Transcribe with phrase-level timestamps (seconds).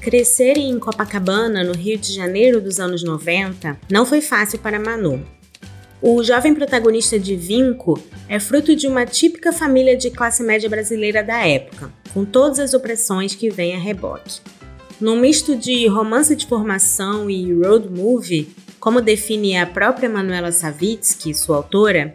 [0.00, 5.22] Crescer em Copacabana, no Rio de Janeiro dos anos 90, não foi fácil para Manu.
[6.00, 11.22] O jovem protagonista de Vinco é fruto de uma típica família de classe média brasileira
[11.22, 14.40] da época, com todas as opressões que vêm a reboque.
[14.98, 18.48] Num misto de romance de formação e road movie,
[18.80, 22.14] como define a própria Manuela Savitsky, sua autora,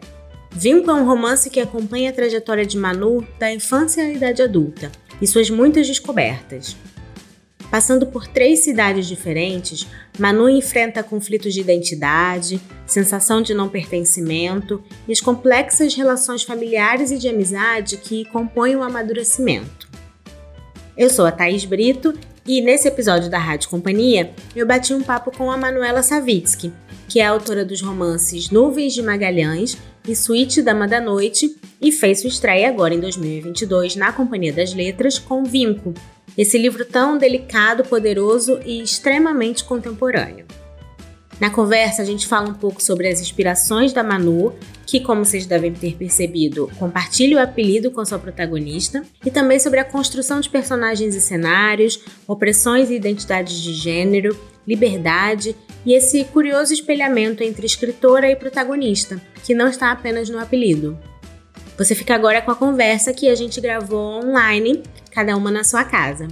[0.51, 4.91] Vinco é um romance que acompanha a trajetória de Manu da infância à idade adulta
[5.21, 6.75] e suas muitas descobertas.
[7.69, 9.87] Passando por três cidades diferentes,
[10.17, 17.17] Manu enfrenta conflitos de identidade, sensação de não pertencimento e as complexas relações familiares e
[17.17, 19.89] de amizade que compõem o amadurecimento.
[20.97, 22.13] Eu sou a Thaís Brito
[22.47, 26.71] e nesse episódio da Rádio Companhia eu bati um papo com a Manuela Savitsky,
[27.07, 29.77] que é autora dos romances Nuvens de Magalhães
[30.07, 34.73] e Suíte Dama da Noite e fez sua estreia agora em 2022 na Companhia das
[34.73, 35.93] Letras com Vinco,
[36.37, 40.45] esse livro tão delicado, poderoso e extremamente contemporâneo.
[41.39, 44.53] Na conversa, a gente fala um pouco sobre as inspirações da Manu,
[44.85, 49.79] que, como vocês devem ter percebido, compartilha o apelido com sua protagonista, e também sobre
[49.79, 56.73] a construção de personagens e cenários, opressões e identidades de gênero, liberdade e esse curioso
[56.73, 60.97] espelhamento entre escritora e protagonista, que não está apenas no apelido.
[61.77, 65.83] Você fica agora com a conversa que a gente gravou online cada uma na sua
[65.83, 66.27] casa.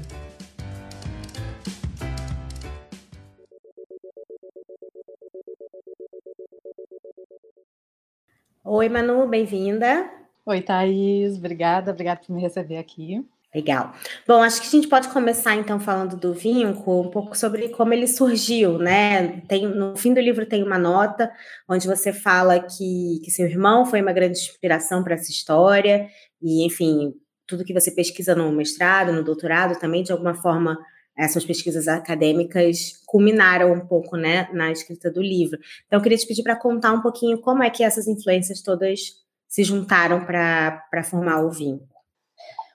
[8.83, 10.11] Oi, Manu, bem-vinda.
[10.45, 13.25] Oi, Thaís, obrigada, obrigada por me receber aqui.
[13.55, 13.93] Legal.
[14.27, 17.93] Bom, acho que a gente pode começar então falando do Vinco, um pouco sobre como
[17.93, 19.39] ele surgiu, né?
[19.47, 21.31] Tem, no fim do livro tem uma nota
[21.65, 26.09] onde você fala que, que seu irmão foi uma grande inspiração para essa história,
[26.41, 27.13] e enfim,
[27.47, 30.77] tudo que você pesquisa no mestrado, no doutorado, também de alguma forma
[31.17, 35.59] essas pesquisas acadêmicas culminaram um pouco, né, na escrita do livro.
[35.85, 39.21] Então, eu queria te pedir para contar um pouquinho como é que essas influências todas
[39.47, 41.87] se juntaram para formar o Vinco.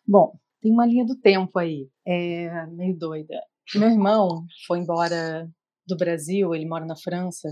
[0.06, 3.40] Bom, tem uma linha do tempo aí, é meio doida.
[3.74, 5.48] Meu irmão foi embora
[5.86, 7.48] do Brasil, ele mora na França.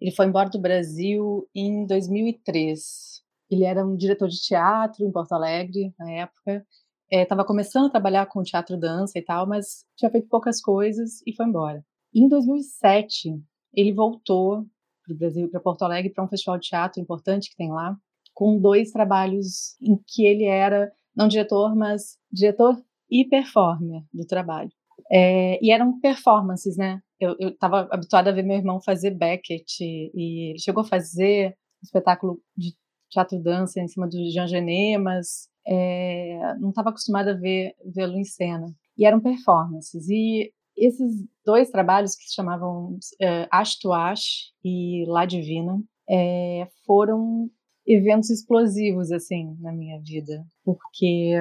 [0.00, 3.18] Ele foi embora do Brasil em 2003
[3.50, 6.66] ele era um diretor de teatro em Porto Alegre, na época.
[7.10, 11.22] Estava é, começando a trabalhar com teatro dança e tal, mas tinha feito poucas coisas
[11.26, 11.84] e foi embora.
[12.14, 13.40] Em 2007,
[13.74, 14.66] ele voltou
[15.04, 17.96] para o Brasil, para Porto Alegre, para um festival de teatro importante que tem lá,
[18.34, 22.76] com dois trabalhos em que ele era, não diretor, mas diretor
[23.10, 24.70] e performer do trabalho.
[25.10, 27.00] É, e eram performances, né?
[27.18, 31.82] Eu estava habituada a ver meu irmão fazer Beckett e ele chegou a fazer um
[31.82, 32.74] espetáculo de
[33.10, 38.16] teatro dança em cima do Jean Genet, mas é, não estava acostumada a ver vê-lo
[38.16, 38.74] em cena.
[38.96, 40.08] E eram performances.
[40.08, 45.78] E esses dois trabalhos que se chamavam é, Ash to Ash e La Divina
[46.08, 47.50] é, foram
[47.86, 51.34] eventos explosivos assim na minha vida, porque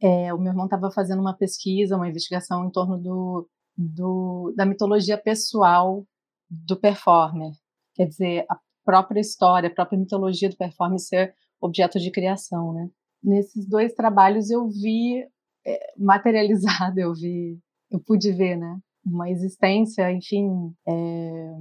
[0.00, 4.66] é, o meu irmão estava fazendo uma pesquisa, uma investigação em torno do, do, da
[4.66, 6.04] mitologia pessoal
[6.50, 7.52] do performer.
[7.94, 12.90] Quer dizer, a própria história, a própria mitologia do performance ser objeto de criação, né?
[13.22, 15.24] Nesses dois trabalhos eu vi
[15.66, 17.58] é, materializado, eu vi,
[17.90, 18.78] eu pude ver, né?
[19.04, 20.48] Uma existência, enfim,
[20.86, 20.92] é,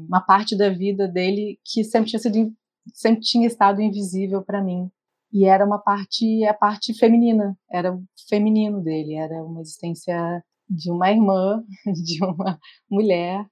[0.07, 2.53] uma parte da vida dele que sempre tinha sido,
[2.93, 4.89] sempre tinha estado invisível para mim.
[5.33, 10.91] E era uma parte, a parte feminina, era o feminino dele, era uma existência de
[10.91, 11.63] uma irmã,
[12.03, 13.45] de uma mulher,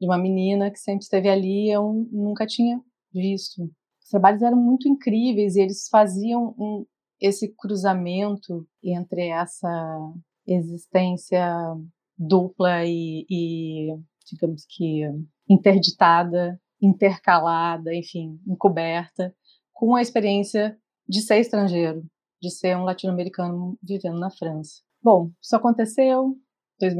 [0.00, 2.80] de uma menina que sempre esteve ali, eu nunca tinha
[3.12, 3.62] visto.
[4.02, 6.86] Os trabalhos eram muito incríveis e eles faziam um,
[7.20, 10.12] esse cruzamento entre essa
[10.46, 11.46] existência
[12.16, 13.96] dupla e, e,
[14.30, 15.02] digamos que,
[15.48, 19.34] interditada, intercalada, enfim, encoberta,
[19.72, 20.78] com a experiência
[21.08, 22.04] de ser estrangeiro,
[22.40, 24.82] de ser um latino-americano vivendo na França.
[25.02, 26.36] Bom, isso aconteceu
[26.80, 26.94] em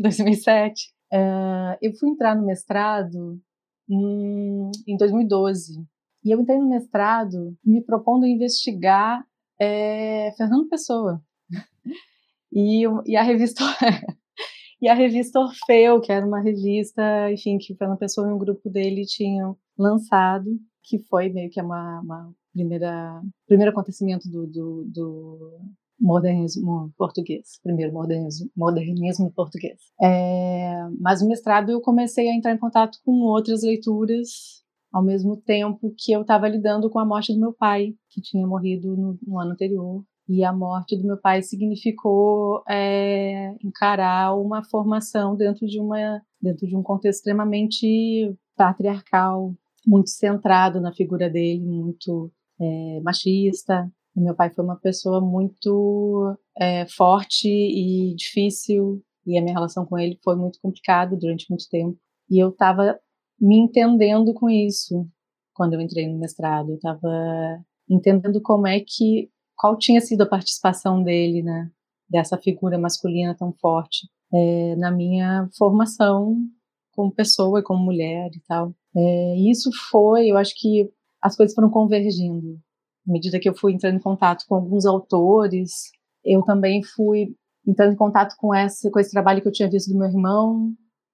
[0.00, 0.94] 2007.
[1.12, 3.40] Uh, eu fui entrar no mestrado
[3.88, 5.84] em 2012.
[6.24, 9.24] E eu entrei no mestrado me propondo investigar
[9.62, 11.22] é, Fernando Pessoa.
[12.52, 13.62] e, e, a revista
[14.80, 18.38] e a revista Orfeu, que era uma revista, enfim, que o Fernando Pessoa e um
[18.38, 24.84] grupo dele tinham lançado, que foi meio que uma, uma primeira primeiro acontecimento do, do,
[24.86, 25.60] do
[26.00, 29.78] modernismo português, primeiro modernismo, modernismo português.
[30.02, 34.61] É, mas no mestrado eu comecei a entrar em contato com outras leituras
[34.92, 38.46] ao mesmo tempo que eu estava lidando com a morte do meu pai, que tinha
[38.46, 40.04] morrido no, no ano anterior.
[40.28, 46.66] E a morte do meu pai significou é, encarar uma formação dentro de uma dentro
[46.66, 49.54] de um contexto extremamente patriarcal,
[49.86, 52.30] muito centrado na figura dele, muito
[52.60, 53.90] é, machista.
[54.14, 59.86] O meu pai foi uma pessoa muito é, forte e difícil, e a minha relação
[59.86, 61.96] com ele foi muito complicada durante muito tempo.
[62.30, 62.98] E eu estava
[63.42, 65.04] me entendendo com isso
[65.52, 66.70] quando eu entrei no mestrado.
[66.70, 67.60] Eu estava
[67.90, 71.68] entendendo como é que qual tinha sido a participação dele, né,
[72.08, 76.36] dessa figura masculina tão forte é, na minha formação
[76.92, 78.72] como pessoa e como mulher e tal.
[78.96, 80.90] É, isso foi, eu acho que
[81.20, 82.58] as coisas foram convergindo.
[83.08, 85.90] À medida que eu fui entrando em contato com alguns autores,
[86.24, 87.34] eu também fui
[87.66, 90.72] entrando em contato com esse, com esse trabalho que eu tinha visto do meu irmão,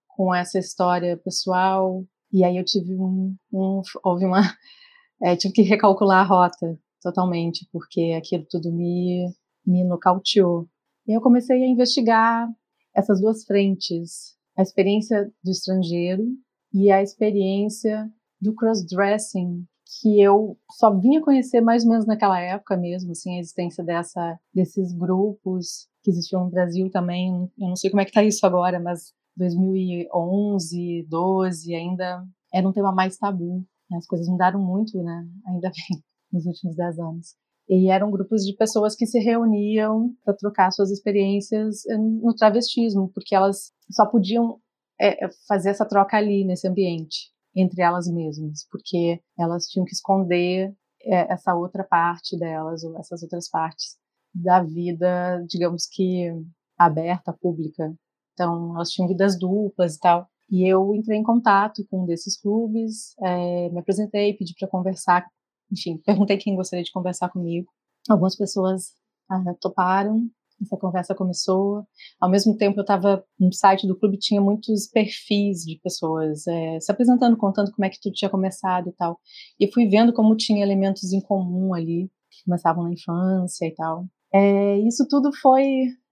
[0.09, 4.41] com essa história pessoal, e aí eu tive um, um houve uma,
[5.23, 9.33] é, tive que recalcular a rota totalmente, porque aquilo tudo me,
[9.67, 10.69] me nocauteou.
[11.07, 12.49] E eu comecei a investigar
[12.95, 16.25] essas duas frentes, a experiência do estrangeiro
[16.73, 18.11] e a experiência
[18.41, 19.65] do cross-dressing,
[20.01, 24.39] que eu só vinha conhecer mais ou menos naquela época mesmo, assim, a existência dessa,
[24.53, 27.51] desses grupos que existiam no Brasil também.
[27.59, 32.73] Eu não sei como é que está isso agora, mas 2011, 12 ainda era um
[32.73, 33.65] tema mais tabu.
[33.91, 33.97] Né?
[33.97, 35.27] As coisas mudaram muito, né?
[35.47, 36.03] Ainda bem,
[36.33, 37.37] nos últimos 10 anos.
[37.69, 43.11] E eram grupos de pessoas que se reuniam para trocar suas experiências eh, no travestismo,
[43.13, 44.59] porque elas só podiam
[44.99, 50.75] é, fazer essa troca ali, nesse ambiente, entre elas mesmas, porque elas tinham que esconder
[51.03, 53.97] é, essa outra parte delas, ou essas outras partes
[54.35, 56.33] da vida, digamos que
[56.77, 57.95] aberta, pública.
[58.39, 60.29] Então, elas tinham vidas duplas e tal.
[60.51, 65.27] E eu entrei em contato com um desses clubes, é, me apresentei, pedi para conversar
[65.71, 67.69] enfim, perguntei quem gostaria de conversar comigo.
[68.09, 68.93] Algumas pessoas
[69.31, 70.29] ah, toparam,
[70.61, 71.85] essa conversa começou.
[72.21, 76.81] Ao mesmo tempo, eu estava no site do clube, tinha muitos perfis de pessoas é,
[76.81, 79.21] se apresentando, contando como é que tudo tinha começado e tal.
[79.61, 84.07] E fui vendo como tinha elementos em comum ali, que começavam na infância e tal.
[84.33, 85.65] É, isso tudo foi.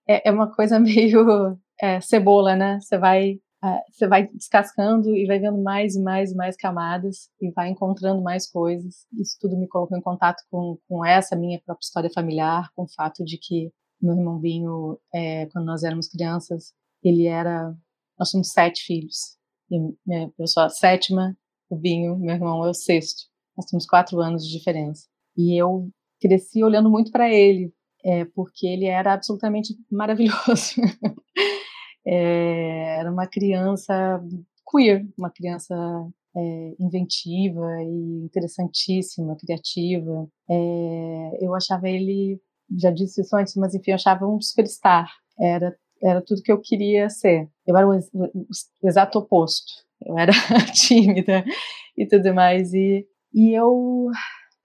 [0.08, 2.78] É, é uma coisa meio é, cebola, né?
[2.80, 7.30] Você vai é, você vai descascando e vai vendo mais e mais e mais camadas
[7.40, 9.06] e vai encontrando mais coisas.
[9.18, 12.88] Isso tudo me colocou em contato com, com essa minha própria história familiar, com o
[12.88, 17.74] fato de que meu irmão Binho, é, quando nós éramos crianças, ele era.
[18.18, 19.36] Nós somos sete filhos.
[20.38, 21.36] Eu sou a sétima,
[21.68, 23.24] o Binho, meu irmão, é o sexto.
[23.56, 25.06] Nós temos quatro anos de diferença.
[25.36, 25.88] E eu
[26.20, 27.72] cresci olhando muito para ele,
[28.04, 30.76] é, porque ele era absolutamente maravilhoso.
[32.06, 34.22] é, era uma criança
[34.70, 35.74] queer, uma criança
[36.36, 40.28] é, inventiva e interessantíssima, criativa.
[40.48, 42.40] É, eu achava ele,
[42.78, 45.10] já disse isso antes, mas enfim, eu achava um superstar.
[45.40, 47.48] Era, era tudo que eu queria ser.
[47.66, 48.24] Eu era o, o,
[48.82, 49.72] o exato oposto.
[50.04, 50.32] Eu era
[50.74, 51.44] tímida
[51.96, 52.72] e tudo mais.
[52.72, 54.10] E, e eu,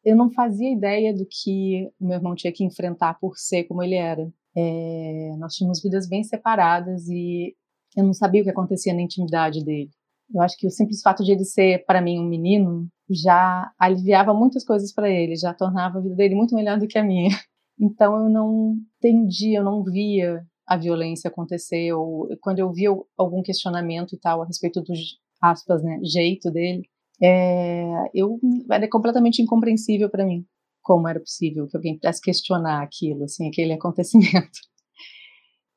[0.03, 3.81] eu não fazia ideia do que o meu irmão tinha que enfrentar por ser como
[3.81, 4.31] ele era.
[4.55, 7.55] É, nós tínhamos vidas bem separadas e
[7.95, 9.89] eu não sabia o que acontecia na intimidade dele.
[10.33, 14.33] Eu acho que o simples fato de ele ser, para mim, um menino já aliviava
[14.33, 17.29] muitas coisas para ele, já tornava a vida dele muito melhor do que a minha.
[17.83, 23.41] Então eu não entendia, eu não via a violência acontecer, ou quando eu via algum
[23.41, 24.93] questionamento e tal a respeito do,
[25.41, 26.83] aspas, né, jeito dele,
[27.19, 28.39] é, eu
[28.69, 30.45] era completamente incompreensível para mim
[30.91, 34.59] como era possível que alguém pudesse questionar aquilo, assim, aquele acontecimento.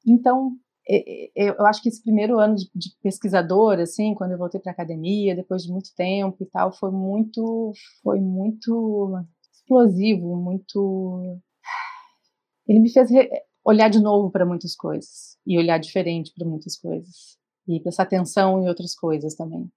[0.05, 0.57] Então,
[1.37, 5.63] eu acho que esse primeiro ano de pesquisador, assim, quando eu voltei para academia, depois
[5.63, 9.17] de muito tempo e tal, foi muito, foi muito
[9.53, 11.39] explosivo, muito.
[12.67, 13.09] Ele me fez
[13.65, 18.61] olhar de novo para muitas coisas e olhar diferente para muitas coisas e prestar atenção
[18.63, 19.71] em outras coisas também.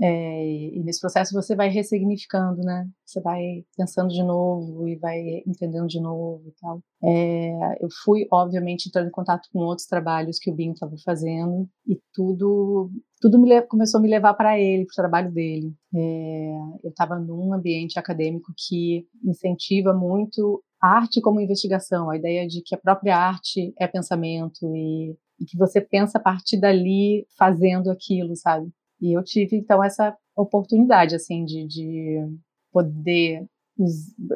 [0.00, 2.88] É, e nesse processo você vai ressignificando, né?
[3.04, 6.80] Você vai pensando de novo e vai entendendo de novo e tal.
[7.02, 11.68] É, eu fui, obviamente, entrando em contato com outros trabalhos que o Binho estava fazendo
[11.86, 12.90] e tudo,
[13.20, 15.74] tudo me, começou a me levar para ele, para o trabalho dele.
[15.94, 22.46] É, eu estava num ambiente acadêmico que incentiva muito a arte como investigação, a ideia
[22.46, 27.26] de que a própria arte é pensamento e, e que você pensa a partir dali
[27.36, 28.70] fazendo aquilo, sabe?
[29.00, 32.28] E eu tive, então, essa oportunidade, assim, de, de
[32.72, 33.46] poder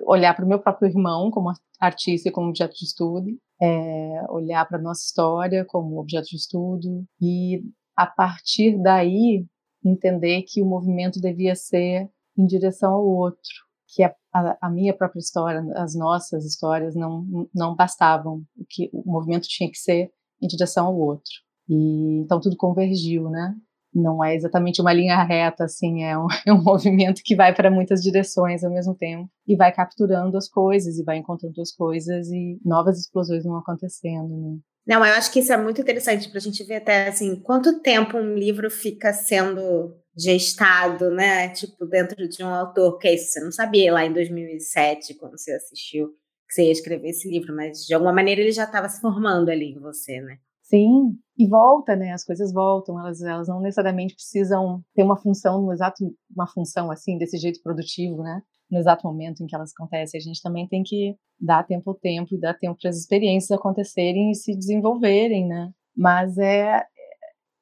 [0.07, 3.27] olhar para o meu próprio irmão como artista e como objeto de estudo,
[3.61, 7.63] é, olhar para a nossa história como objeto de estudo e,
[7.97, 9.45] a partir daí,
[9.85, 13.51] entender que o movimento devia ser em direção ao outro,
[13.89, 19.47] que a a, minha própria história, as nossas histórias não não bastavam, que o movimento
[19.47, 21.33] tinha que ser em direção ao outro.
[21.69, 23.55] E então tudo convergiu, né?
[23.95, 27.71] Não é exatamente uma linha reta, assim, é um, é um movimento que vai para
[27.71, 32.29] muitas direções ao mesmo tempo e vai capturando as coisas e vai encontrando as coisas
[32.29, 34.59] e novas explosões vão acontecendo, né?
[34.85, 37.81] Não, eu acho que isso é muito interessante para a gente ver até assim quanto
[37.81, 41.49] tempo um livro fica sendo gestado, né?
[41.51, 45.39] Tipo, dentro de um autor, que é isso, você não sabia lá em 2007, quando
[45.39, 46.09] você assistiu,
[46.49, 49.51] que você ia escrever esse livro, mas de alguma maneira ele já estava se formando
[49.51, 50.39] ali em você, né?
[50.73, 52.13] Sim, e volta, né?
[52.13, 56.03] As coisas voltam, elas, elas não necessariamente precisam ter uma função exato,
[56.35, 58.43] uma função assim, desse jeito produtivo, né?
[58.71, 60.19] No exato momento em que elas acontecem.
[60.19, 63.51] A gente também tem que dar tempo ao tempo e dar tempo para as experiências
[63.51, 65.71] acontecerem e se desenvolverem, né?
[65.95, 66.83] Mas é,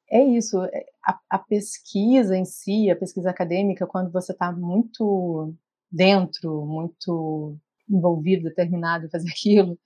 [0.09, 5.53] é isso, é, a, a, pesquisa em si, a pesquisa acadêmica, quando você está muito
[5.91, 7.57] dentro, muito
[7.89, 9.77] envolvido, determinado em fazer aquilo,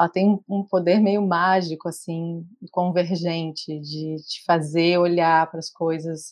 [0.00, 6.30] ela tem um poder meio mágico, assim, convergente, de te fazer olhar para as coisas,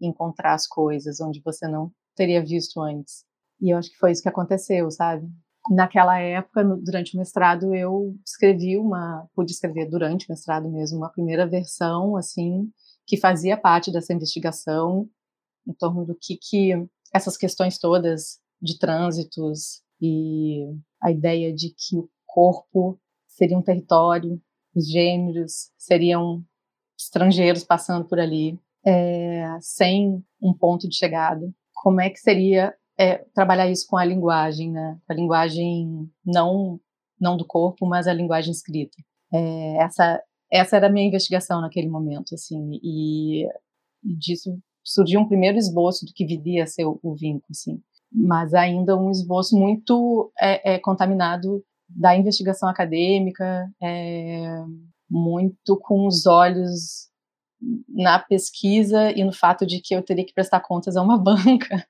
[0.00, 3.24] encontrar as coisas onde você não teria visto antes.
[3.60, 5.28] E eu acho que foi isso que aconteceu, sabe?
[5.68, 11.10] Naquela época, durante o mestrado, eu escrevi uma, pude escrever durante o mestrado mesmo, uma
[11.10, 12.70] primeira versão, assim,
[13.04, 15.08] que fazia parte dessa investigação
[15.66, 16.70] em torno do que, que
[17.12, 20.66] essas questões todas de trânsitos e
[21.02, 22.96] a ideia de que o corpo
[23.38, 24.40] seria um território,
[24.74, 26.44] os gêneros seriam
[26.98, 31.48] estrangeiros passando por ali, é, sem um ponto de chegada.
[31.74, 34.98] Como é que seria é, trabalhar isso com a linguagem, né?
[35.08, 36.80] A linguagem não
[37.20, 38.96] não do corpo, mas a linguagem escrita.
[39.32, 43.46] É, essa essa era a minha investigação naquele momento, assim, e,
[44.02, 47.14] disso surgiu um primeiro esboço do que viria a ser o, o
[47.50, 54.62] assim, mas ainda um esboço muito é, é, contaminado da investigação acadêmica, é,
[55.10, 57.08] muito com os olhos
[57.88, 61.86] na pesquisa e no fato de que eu teria que prestar contas a uma banca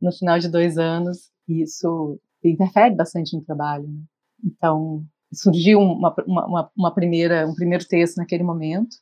[0.00, 3.88] no final de dois anos, e isso interfere bastante no trabalho.
[3.88, 4.00] Né?
[4.44, 8.96] Então, surgiu uma, uma, uma, primeira, um primeiro texto naquele momento.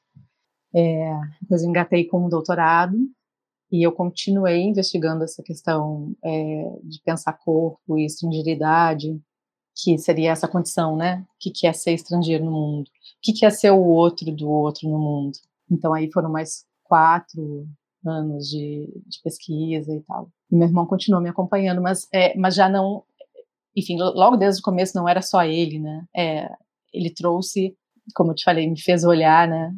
[0.75, 2.97] É, depois eu engatei com um doutorado
[3.71, 9.21] e eu continuei investigando essa questão é, de pensar corpo e estrangeiridade,
[9.77, 11.25] que seria essa condição, né?
[11.29, 12.89] O que, que é ser estrangeiro no mundo?
[12.89, 12.91] O
[13.23, 15.39] que, que é ser o outro do outro no mundo?
[15.71, 17.69] Então aí foram mais quatro
[18.05, 20.31] anos de, de pesquisa e tal.
[20.51, 23.05] E meu irmão continuou me acompanhando, mas, é, mas já não
[23.77, 26.07] enfim, logo desde o começo não era só ele, né?
[26.17, 26.49] É,
[26.93, 27.77] ele trouxe,
[28.15, 29.75] como eu te falei, me fez olhar, né,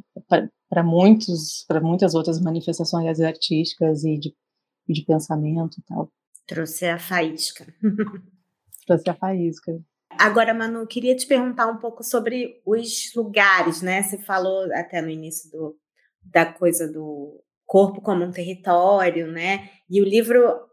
[0.69, 4.35] para muitos, para muitas outras manifestações artísticas e de,
[4.89, 6.13] de pensamento e tal.
[6.47, 7.67] Trouxe a faísca.
[8.89, 9.73] trouxe a faísca.
[10.19, 14.03] Agora, Manu, queria te perguntar um pouco sobre os lugares, né?
[14.03, 15.77] Você falou até no início do,
[16.25, 19.69] da coisa do corpo como um território, né?
[19.89, 20.69] E o livro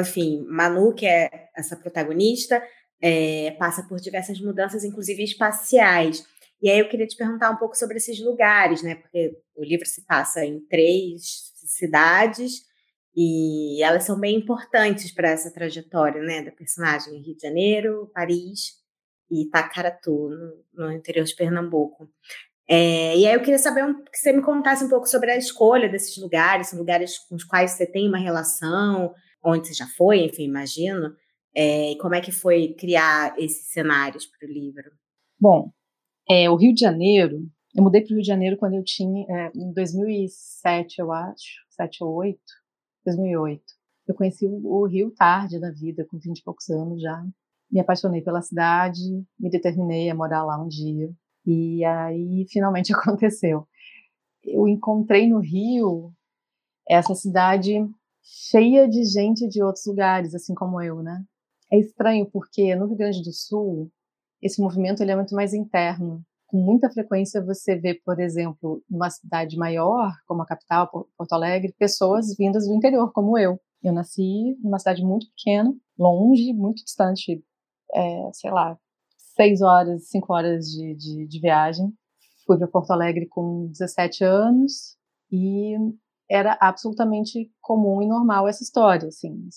[0.00, 2.62] enfim, Manu, que é essa protagonista,
[3.00, 6.26] é, passa por diversas mudanças, inclusive espaciais.
[6.60, 8.96] E aí eu queria te perguntar um pouco sobre esses lugares, né?
[8.96, 12.62] Porque o livro se passa em três cidades
[13.16, 16.42] e elas são bem importantes para essa trajetória, né?
[16.42, 18.72] Da personagem Rio de Janeiro, Paris
[19.30, 22.08] e Itacaratu, no, no interior de Pernambuco.
[22.66, 25.36] É, e aí eu queria saber um, que você me contasse um pouco sobre a
[25.36, 29.86] escolha desses lugares, são lugares com os quais você tem uma relação, onde você já
[29.86, 31.14] foi, enfim, imagino,
[31.54, 34.90] é, e como é que foi criar esses cenários para o livro?
[35.38, 35.70] Bom,
[36.28, 39.26] é, o Rio de Janeiro, eu mudei para o Rio de Janeiro quando eu tinha,
[39.28, 42.38] é, em 2007, eu acho, 7 ou 8,
[43.04, 43.62] 2008.
[44.06, 47.24] Eu conheci o, Rio tarde da vida, com 20 e poucos anos já.
[47.70, 49.00] Me apaixonei pela cidade,
[49.38, 51.10] me determinei a morar lá um dia.
[51.46, 53.66] E aí, finalmente aconteceu.
[54.42, 56.12] Eu encontrei no Rio
[56.88, 57.72] essa cidade
[58.22, 61.24] cheia de gente de outros lugares, assim como eu, né?
[61.72, 63.90] É estranho porque no Rio Grande do Sul
[64.44, 66.22] esse movimento ele é muito mais interno.
[66.46, 71.74] Com muita frequência você vê, por exemplo, numa cidade maior, como a capital, Porto Alegre,
[71.78, 73.60] pessoas vindas do interior, como eu.
[73.82, 77.44] Eu nasci numa cidade muito pequena, longe, muito distante,
[77.92, 78.78] é, sei lá,
[79.36, 81.92] seis horas, cinco horas de, de, de viagem.
[82.46, 84.96] Fui para Porto Alegre com 17 anos
[85.30, 85.74] e
[86.30, 89.48] era absolutamente comum e normal essa história, assim.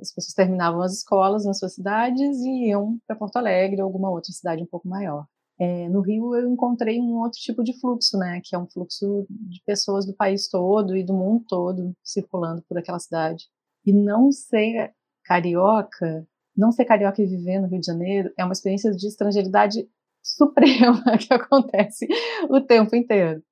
[0.00, 4.10] As pessoas terminavam as escolas nas suas cidades e iam para Porto Alegre ou alguma
[4.10, 5.26] outra cidade um pouco maior.
[5.58, 9.26] É, no Rio eu encontrei um outro tipo de fluxo, né, que é um fluxo
[9.30, 13.44] de pessoas do país todo e do mundo todo circulando por aquela cidade.
[13.84, 14.90] E não sei
[15.24, 19.88] carioca, não ser carioca e viver no Rio de Janeiro é uma experiência de estrangeiridade
[20.22, 22.06] suprema que acontece
[22.48, 23.42] o tempo inteiro.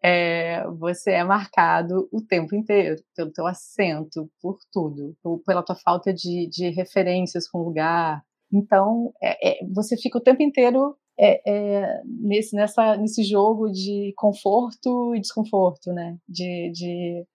[0.00, 6.12] É, você é marcado o tempo inteiro pelo teu acento, por tudo, pela tua falta
[6.12, 8.22] de, de referências com o lugar.
[8.52, 14.12] Então, é, é, você fica o tempo inteiro é, é, nesse, nessa, nesse jogo de
[14.16, 16.16] conforto e desconforto, né?
[16.28, 17.26] De, de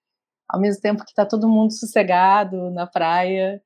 [0.48, 3.62] ao mesmo tempo que está todo mundo sossegado na praia,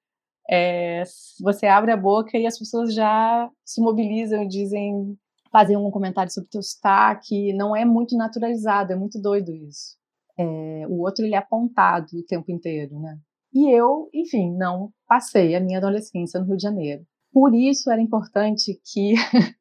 [0.50, 1.02] é,
[1.40, 5.16] você abre a boca e as pessoas já se mobilizam e dizem,
[5.52, 9.96] fazem um comentário sobre o teu sotaque, não é muito naturalizado, é muito doido isso.
[10.38, 13.18] É, o outro ele é apontado o tempo inteiro, né?
[13.52, 17.04] E eu, enfim, não passei a minha adolescência no Rio de Janeiro.
[17.32, 19.14] Por isso era importante que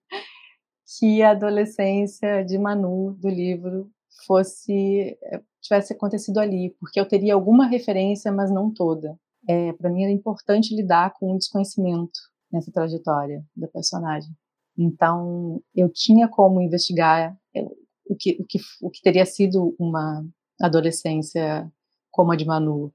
[0.98, 3.89] que a adolescência de Manu do livro
[4.25, 9.18] fosse eh, tivesse acontecido ali, porque eu teria alguma referência, mas não toda.
[9.48, 12.20] É, para mim era importante lidar com o desconhecimento
[12.51, 14.32] nessa trajetória da personagem.
[14.77, 17.68] Então eu tinha como investigar eh,
[18.10, 20.25] o que, o que, o que teria sido uma
[20.62, 21.72] adolescência
[22.12, 22.92] como a de Manu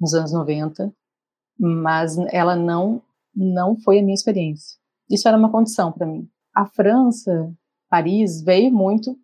[0.00, 0.92] nos anos 90,
[1.58, 3.02] mas ela não
[3.34, 4.78] não foi a minha experiência.
[5.10, 7.52] Isso era uma condição para mim a França,
[7.88, 9.18] Paris, veio muito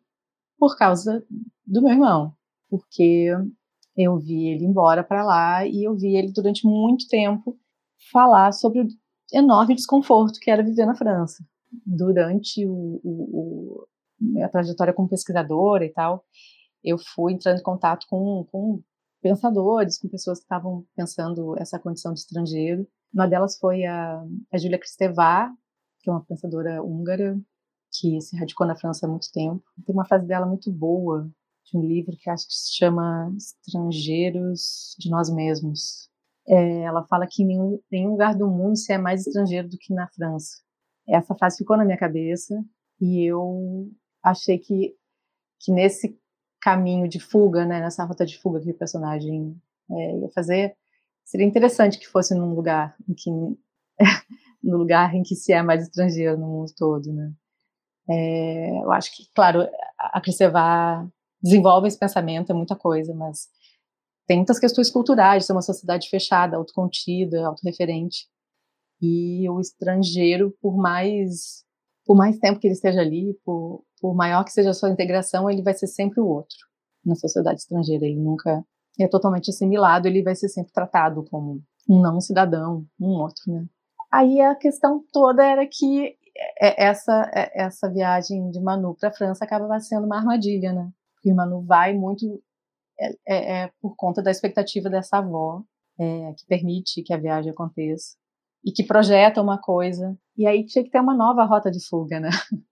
[0.59, 1.25] por causa
[1.67, 2.33] do meu irmão,
[2.69, 3.31] porque
[3.97, 7.59] eu vi ele embora para lá e eu vi ele durante muito tempo
[8.13, 8.89] falar sobre o
[9.33, 11.45] enorme desconforto que era viver na França.
[11.85, 13.87] Durante o, o,
[14.23, 16.25] o, a trajetória como pesquisadora e tal,
[16.83, 18.83] eu fui entrando em contato com, com
[19.21, 22.87] pensadores, com pessoas que estavam pensando essa condição de estrangeiro.
[23.13, 25.51] Uma delas foi a, a Julia Kristeva,
[26.01, 27.39] que é uma pensadora húngara
[27.91, 29.63] que se radicou na França há muito tempo.
[29.85, 31.31] Tem uma frase dela muito boa
[31.65, 36.09] de um livro que acho que se chama Estrangeiros de Nós Mesmos.
[36.47, 39.79] É, ela fala que em nenhum, nenhum lugar do mundo se é mais estrangeiro do
[39.79, 40.63] que na França.
[41.07, 42.63] Essa frase ficou na minha cabeça
[43.01, 43.91] e eu
[44.23, 44.95] achei que,
[45.61, 46.19] que nesse
[46.61, 49.57] caminho de fuga, né, nessa rota de fuga que o personagem
[49.91, 50.77] é, ia fazer,
[51.25, 53.31] seria interessante que fosse num lugar em que
[54.63, 57.33] no lugar em que se é mais estrangeiro no mundo todo, né?
[58.11, 59.69] É, eu acho que, claro,
[59.99, 61.07] a Crisevá
[61.43, 63.49] desenvolve esse pensamento, é muita coisa, mas
[64.27, 68.27] tem muitas questões culturais, é uma sociedade fechada, autocontida, autorreferente,
[69.01, 71.65] e o estrangeiro, por mais
[72.09, 75.49] por mais tempo que ele esteja ali, por, por maior que seja a sua integração,
[75.51, 76.57] ele vai ser sempre o outro
[77.05, 78.07] na sociedade estrangeira.
[78.07, 78.65] Ele nunca
[78.99, 83.67] é totalmente assimilado, ele vai ser sempre tratado como um não cidadão, um outro, né?
[84.11, 86.17] Aí a questão toda era que
[86.61, 90.91] é, essa é, essa viagem de Manu para a França acaba sendo uma armadilha, né?
[91.15, 92.43] Porque Manu vai muito
[92.99, 95.63] é, é, é por conta da expectativa dessa avó
[95.99, 98.17] é, que permite que a viagem aconteça
[98.65, 100.17] e que projeta uma coisa.
[100.37, 102.31] E aí tinha que ter uma nova rota de fuga, né?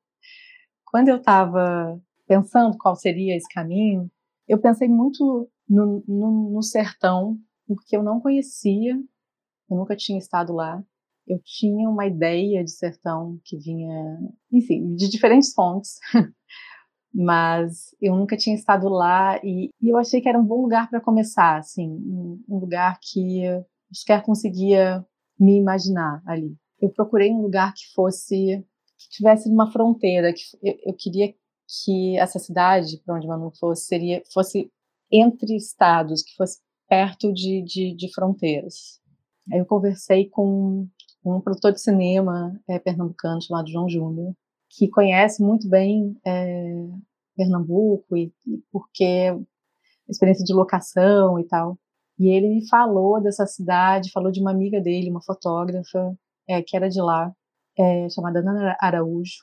[0.87, 4.11] Quando eu estava pensando qual seria esse caminho,
[4.49, 8.95] eu pensei muito no, no, no sertão, porque eu não conhecia,
[9.71, 10.83] eu nunca tinha estado lá
[11.27, 14.19] eu tinha uma ideia de sertão que vinha,
[14.53, 15.99] enfim, de diferentes fontes,
[17.13, 20.89] mas eu nunca tinha estado lá e, e, eu achei que era um bom lugar
[20.89, 25.05] para começar, assim, um, lugar que eu sequer conseguia
[25.39, 26.57] me imaginar ali.
[26.81, 28.65] Eu procurei um lugar que fosse,
[28.99, 31.35] que tivesse uma fronteira, que eu, eu queria
[31.85, 34.71] que essa cidade, para onde Manu fosse, seria, fosse
[35.11, 39.01] entre estados, que fosse perto de, de, de fronteiras.
[39.53, 40.89] Aí eu conversei com
[41.35, 44.33] um produtor de cinema é, pernambucano chamado João Júnior,
[44.71, 46.87] que conhece muito bem é,
[47.37, 49.37] Pernambuco e, e porque
[50.09, 51.77] experiência de locação e tal.
[52.19, 56.17] E ele me falou dessa cidade, falou de uma amiga dele, uma fotógrafa
[56.49, 57.33] é, que era de lá,
[57.79, 59.43] é, chamada Ana Araújo,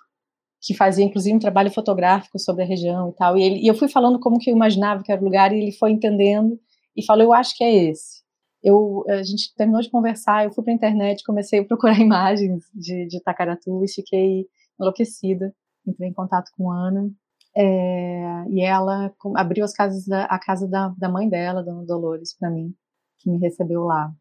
[0.61, 3.37] que fazia inclusive um trabalho fotográfico sobre a região e tal.
[3.37, 5.61] E, ele, e eu fui falando como que eu imaginava que era o lugar e
[5.61, 6.57] ele foi entendendo
[6.95, 8.22] e falou: eu acho que é esse
[8.63, 12.63] eu, a gente terminou de conversar, eu fui para a internet, comecei a procurar imagens
[12.73, 14.47] de, de e fiquei
[14.79, 15.53] enlouquecida.
[15.85, 17.11] Entrei em contato com a Ana
[17.55, 22.35] é, e ela abriu as casas da, a casa da, da mãe dela, Dona Dolores,
[22.37, 22.73] para mim,
[23.19, 24.11] que me recebeu lá.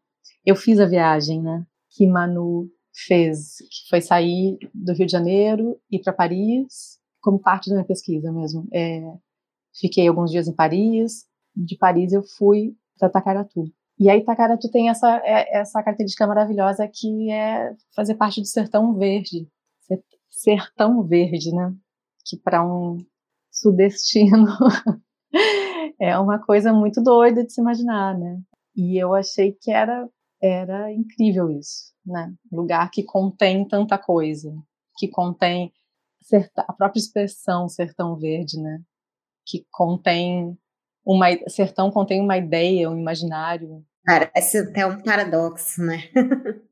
[0.45, 5.79] Eu fiz a viagem, né, que Manu fez, que foi sair do Rio de Janeiro
[5.89, 8.67] e para Paris, como parte da minha pesquisa mesmo.
[8.71, 9.01] É,
[9.79, 11.25] fiquei alguns dias em Paris,
[11.55, 13.71] de Paris eu fui para Tacaratu.
[13.99, 18.93] E aí Itacaratu tem essa, é, essa característica maravilhosa que é fazer parte do sertão
[18.95, 19.47] verde.
[20.29, 21.73] Sertão verde, né?
[22.25, 23.05] Que para um
[23.51, 24.47] sudestino
[25.99, 28.41] é uma coisa muito doida de se imaginar, né?
[28.75, 30.09] E eu achei que era
[30.41, 32.33] era incrível isso, né?
[32.51, 34.53] Lugar que contém tanta coisa,
[34.97, 35.71] que contém
[36.57, 38.81] a própria expressão sertão verde, né?
[39.45, 40.57] Que contém
[41.05, 43.83] uma sertão contém uma ideia, um imaginário.
[44.05, 46.03] Parece até um paradoxo, né?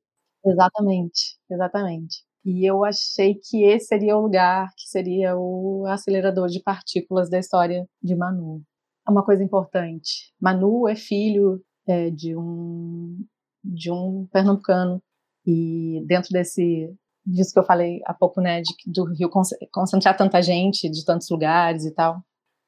[0.45, 2.23] exatamente, exatamente.
[2.43, 7.37] E eu achei que esse seria o lugar que seria o acelerador de partículas da
[7.37, 8.63] história de Manu.
[9.07, 10.33] Uma coisa importante.
[10.39, 13.23] Manu é filho é, de um
[13.63, 15.01] de um pernambucano
[15.45, 16.91] e dentro desse
[17.25, 19.29] disso que eu falei há pouco, né, de, do Rio
[19.71, 22.23] concentrar tanta gente de tantos lugares e tal,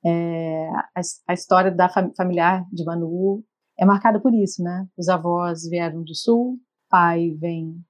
[0.05, 3.43] é, a, a, história da fam familiar de Manu
[3.77, 4.87] é marcada por isso, né?
[4.97, 7.81] Os avós vieram do sul, pai vem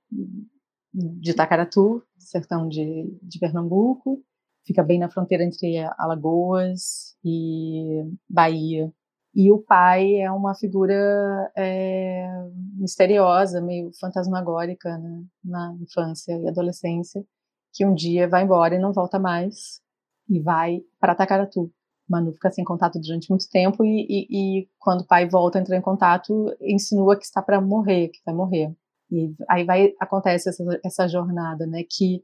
[0.93, 4.23] de Itacaratu, sertão de, de Pernambuco,
[4.65, 8.93] fica bem na fronteira entre Alagoas e Bahia.
[9.35, 12.27] E o pai é uma figura é,
[12.75, 17.25] misteriosa, meio fantasmagórica né, na infância e adolescência,
[17.73, 19.81] que um dia vai embora e não volta mais
[20.29, 21.71] e vai para Tacaratu.
[22.09, 25.61] Manu fica sem contato durante muito tempo e, e, e quando o pai volta a
[25.61, 28.75] entrar em contato, insinua que está para morrer, que vai morrer.
[29.11, 32.23] E aí vai acontece essa, essa jornada, né, que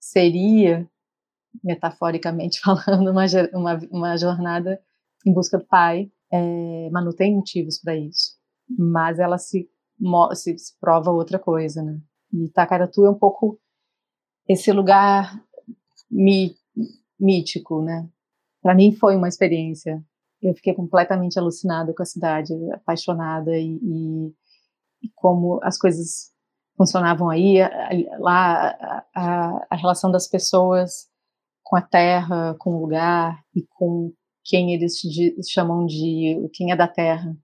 [0.00, 0.88] seria
[1.62, 4.80] metaforicamente falando uma, uma, uma jornada
[5.26, 8.36] em busca do pai, é, Manu tem motivos para isso,
[8.68, 9.68] mas ela se,
[10.34, 12.00] se, se, prova outra coisa, né?
[12.32, 13.60] E Tacaratu é um pouco
[14.48, 15.38] esse lugar
[16.10, 16.56] mí,
[17.20, 18.08] mítico, né?
[18.62, 20.02] Para mim foi uma experiência.
[20.40, 24.28] Eu fiquei completamente alucinada com a cidade, apaixonada e, e,
[25.02, 26.32] e como as coisas
[26.76, 27.58] funcionavam aí,
[28.18, 31.08] lá a, a, a relação das pessoas
[31.62, 34.12] com a terra, com o lugar e com
[34.44, 35.00] quem eles
[35.48, 37.36] chamam de quem é da terra.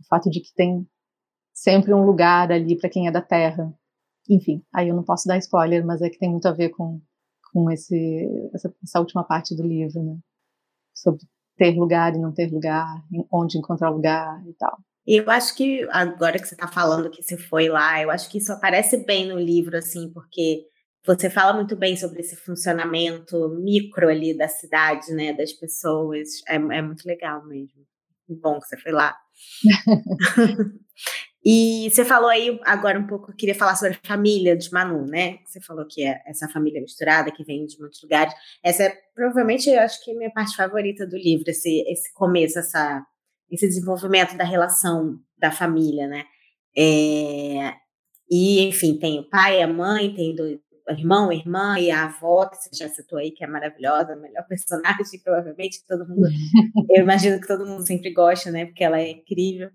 [0.00, 0.86] O fato de que tem
[1.54, 3.72] sempre um lugar ali para quem é da terra.
[4.28, 7.00] Enfim, aí eu não posso dar spoiler, mas é que tem muito a ver com,
[7.52, 10.18] com esse, essa, essa última parte do livro, né?
[10.94, 11.22] Sobre
[11.56, 12.86] ter lugar e não ter lugar,
[13.30, 14.78] onde encontrar lugar e tal.
[15.06, 18.30] E eu acho que agora que você está falando que você foi lá, eu acho
[18.30, 20.64] que isso aparece bem no livro, assim, porque
[21.04, 26.28] você fala muito bem sobre esse funcionamento micro ali da cidade, né, das pessoas.
[26.48, 27.82] É, é muito legal mesmo.
[28.28, 29.14] Bom que você foi lá.
[31.44, 35.38] e você falou aí agora um pouco, queria falar sobre a família de Manu, né?
[35.44, 38.32] Você falou que é essa família misturada que vem de muitos lugares.
[38.62, 42.12] Essa é provavelmente, eu acho que é a minha parte favorita do livro, esse, esse
[42.14, 43.04] começo, essa,
[43.50, 46.24] esse desenvolvimento da relação da família, né?
[46.76, 47.74] É,
[48.30, 52.56] e, enfim, tem o pai, a mãe, tem dois, irmão, irmã e a avó, que
[52.56, 56.28] você já citou aí, que é maravilhosa, a melhor personagem, provavelmente, todo mundo,
[56.90, 59.70] eu imagino que todo mundo sempre gosta, né, porque ela é incrível.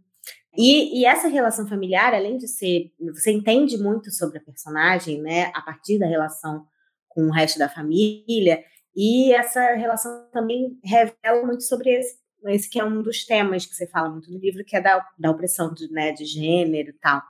[0.58, 5.52] E, e, essa relação familiar, além de ser, você entende muito sobre a personagem, né,
[5.54, 6.66] a partir da relação
[7.08, 8.64] com o resto da família,
[8.96, 12.18] e essa relação também revela muito sobre esse,
[12.48, 15.06] esse que é um dos temas que você fala muito no livro, que é da,
[15.20, 17.22] da opressão de, né, de gênero e tal.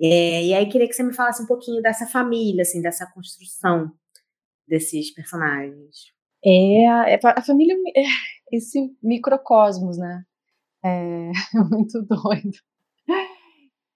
[0.00, 3.92] É, e aí queria que você me falasse um pouquinho dessa família, assim, dessa construção
[4.66, 6.14] desses personagens.
[6.42, 10.24] É, é a família, é esse microcosmos, né?
[10.84, 12.58] É, é muito doido.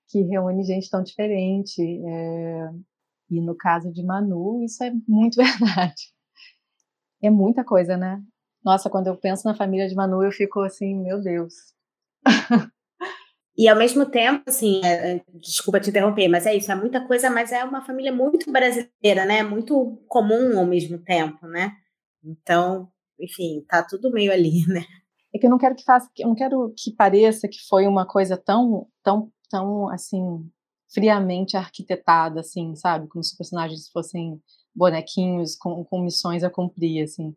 [0.09, 1.83] Que reúne gente tão diferente.
[1.83, 2.71] É,
[3.31, 6.13] e no caso de Manu, isso é muito verdade.
[7.23, 8.23] É muita coisa, né?
[8.65, 11.55] Nossa, quando eu penso na família de Manu, eu fico assim, meu Deus.
[13.57, 17.07] E ao mesmo tempo, assim, é, é, desculpa te interromper, mas é isso, é muita
[17.07, 19.45] coisa, mas é uma família muito brasileira, né?
[19.45, 21.73] Muito comum ao mesmo tempo, né?
[22.25, 24.85] Então, enfim, tá tudo meio ali, né?
[25.35, 28.07] É que eu não quero que faça, eu não quero que pareça que foi uma
[28.07, 30.49] coisa tão, tão, tão assim,
[30.93, 33.09] friamente arquitetada, assim, sabe?
[33.09, 34.41] Como se os personagens fossem
[34.75, 37.35] bonequinhos com, com missões a cumprir, assim.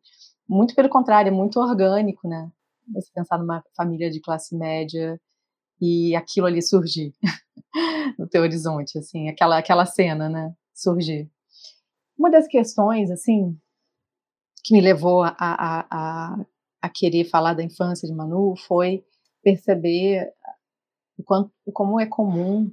[0.48, 2.52] Muito pelo contrário, é muito orgânico, né?
[2.94, 5.20] Você pensar numa família de classe média
[5.82, 7.14] e aquilo ali surgir
[8.18, 11.30] no teu horizonte, assim, aquela, aquela cena, né, surgir.
[12.18, 13.58] Uma das questões, assim,
[14.64, 16.46] que me levou a, a, a,
[16.88, 19.06] a querer falar da infância de Manu foi
[19.44, 20.34] perceber
[21.18, 22.72] o quanto, como é comum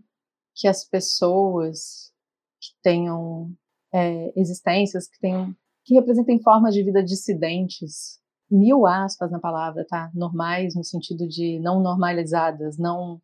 [0.55, 2.13] que as pessoas
[2.61, 3.53] que tenham
[3.93, 10.11] é, existências, que tenham, que representem formas de vida dissidentes, mil aspas na palavra, tá?
[10.15, 13.21] Normais no sentido de não normalizadas, não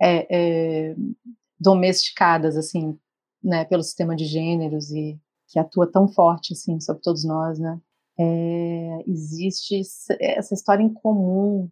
[0.00, 0.26] é,
[0.90, 0.96] é,
[1.58, 2.98] domesticadas, assim,
[3.42, 7.80] né, pelo sistema de gêneros e que atua tão forte, assim, sobre todos nós, né?
[8.22, 9.80] É, existe
[10.20, 11.68] essa história em comum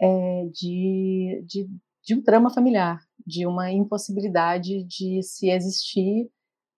[0.00, 1.68] é, de, de,
[2.04, 6.28] de, um drama familiar, de uma impossibilidade de se existir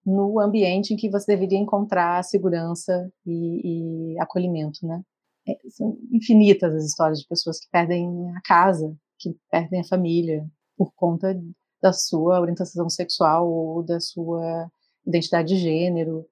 [0.05, 5.03] no ambiente em que você deveria encontrar segurança e, e acolhimento, né?
[5.49, 10.47] É, são infinitas as histórias de pessoas que perdem a casa, que perdem a família
[10.77, 11.41] por conta
[11.83, 14.71] da sua orientação sexual ou da sua
[15.07, 16.27] identidade de gênero,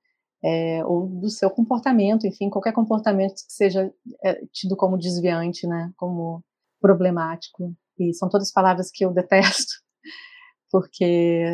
[0.44, 3.90] é, ou do seu comportamento, enfim, qualquer comportamento que seja
[4.22, 6.44] é, tido como desviante, né, como
[6.80, 7.74] problemático.
[7.98, 9.72] E são todas palavras que eu detesto,
[10.70, 11.44] porque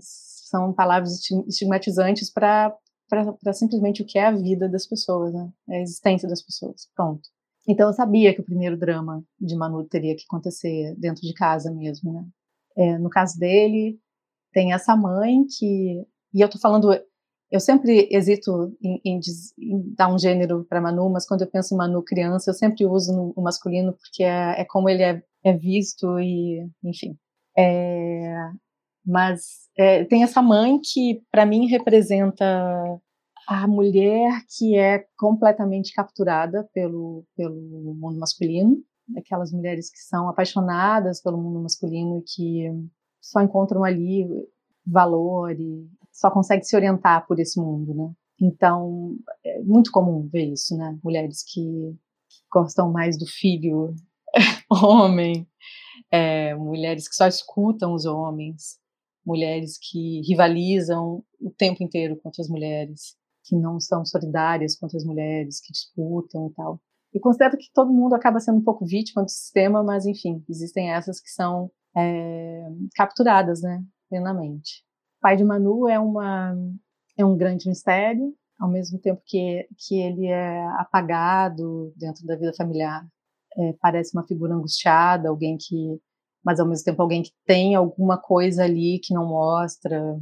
[0.00, 2.74] são palavras estigmatizantes para
[3.52, 5.48] simplesmente o que é a vida das pessoas, né?
[5.68, 6.88] É a existência das pessoas.
[6.96, 7.28] Pronto.
[7.68, 11.70] Então eu sabia que o primeiro drama de Manu teria que acontecer dentro de casa
[11.70, 12.26] mesmo, né?
[12.76, 14.00] É, no caso dele,
[14.52, 16.04] tem essa mãe que.
[16.32, 16.88] E eu tô falando.
[17.50, 19.20] Eu sempre hesito em, em,
[19.58, 22.86] em dar um gênero para Manu, mas quando eu penso em Manu criança, eu sempre
[22.86, 26.64] uso no, o masculino, porque é, é como ele é, é, visto e.
[26.84, 27.18] Enfim.
[27.58, 28.50] É,
[29.04, 32.44] mas é, tem essa mãe que, para mim, representa
[33.48, 38.80] a mulher que é completamente capturada pelo, pelo mundo masculino,
[39.16, 42.72] aquelas mulheres que são apaixonadas pelo mundo masculino e que
[43.20, 44.24] só encontram ali
[44.86, 48.12] valor e só conseguem se orientar por esse mundo, né?
[48.40, 50.98] Então, é muito comum ver isso, né?
[51.04, 53.94] Mulheres que, que gostam mais do filho
[54.70, 55.46] homem,
[56.10, 58.78] é, mulheres que só escutam os homens,
[59.24, 65.04] mulheres que rivalizam o tempo inteiro contra as mulheres, que não são solidárias contra as
[65.04, 66.80] mulheres, que disputam e tal.
[67.12, 70.90] E considero que todo mundo acaba sendo um pouco vítima do sistema, mas enfim, existem
[70.90, 74.84] essas que são é, capturadas, né, plenamente.
[75.20, 76.56] Pai de Manu é uma
[77.16, 82.52] é um grande mistério, ao mesmo tempo que que ele é apagado dentro da vida
[82.54, 83.06] familiar.
[83.58, 86.00] É, parece uma figura angustiada, alguém que
[86.44, 90.18] mas ao mesmo tempo alguém que tem alguma coisa ali que não mostra,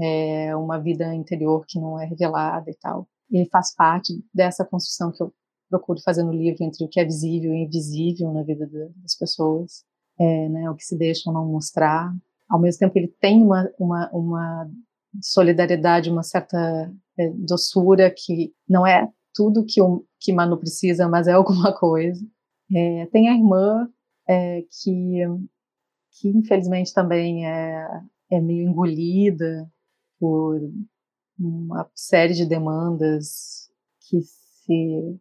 [0.00, 3.08] é, uma vida interior que não é revelada e tal.
[3.30, 5.32] Ele faz parte dessa construção que eu
[5.70, 9.84] procuro fazer no livro entre o que é visível e invisível na vida das pessoas,
[10.18, 12.12] é, né, o que se deixa ou não mostrar.
[12.52, 14.70] Ao mesmo tempo, ele tem uma, uma, uma
[15.22, 21.26] solidariedade, uma certa é, doçura que não é tudo que, o, que Manu precisa, mas
[21.26, 22.22] é alguma coisa.
[22.70, 23.88] É, tem a irmã
[24.28, 25.22] é, que,
[26.10, 27.86] que infelizmente também é,
[28.30, 29.66] é meio engolida
[30.20, 30.60] por
[31.38, 33.70] uma série de demandas
[34.02, 35.18] que se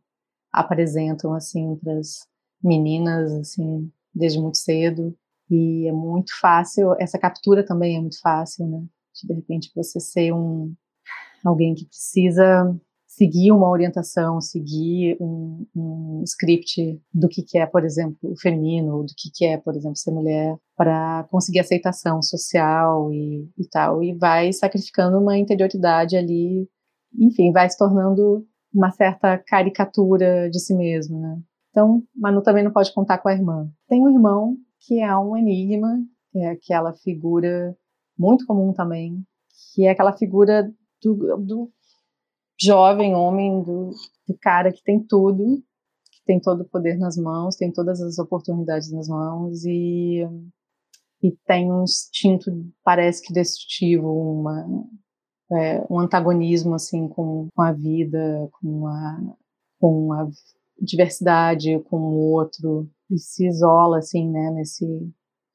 [0.51, 2.27] apresentam assim para as
[2.61, 5.17] meninas assim desde muito cedo
[5.51, 8.83] e é muito fácil essa captura também é muito fácil né
[9.23, 10.73] de repente você ser um
[11.43, 12.73] alguém que precisa
[13.21, 19.03] seguir uma orientação, seguir um, um script do que, que é, por exemplo, o feminino,
[19.03, 24.01] do que, que é, por exemplo, ser mulher, para conseguir aceitação social e, e tal,
[24.01, 26.67] e vai sacrificando uma interioridade ali,
[27.19, 31.37] enfim, vai se tornando uma certa caricatura de si mesmo, né?
[31.69, 33.69] Então, Manu também não pode contar com a irmã.
[33.87, 36.03] Tem um irmão que é um enigma,
[36.35, 37.75] é aquela figura
[38.17, 39.23] muito comum também,
[39.73, 41.71] que é aquela figura do, do
[42.59, 43.91] jovem homem, do,
[44.27, 45.63] do cara que tem tudo,
[46.11, 50.23] que tem todo o poder nas mãos, tem todas as oportunidades nas mãos e,
[51.21, 52.51] e tem um instinto,
[52.83, 54.67] parece que destrutivo, uma,
[55.51, 59.35] é, um antagonismo assim com, com a vida, com a,
[59.79, 60.29] com a
[60.79, 64.85] diversidade, com o outro, e se isola assim, né, nesse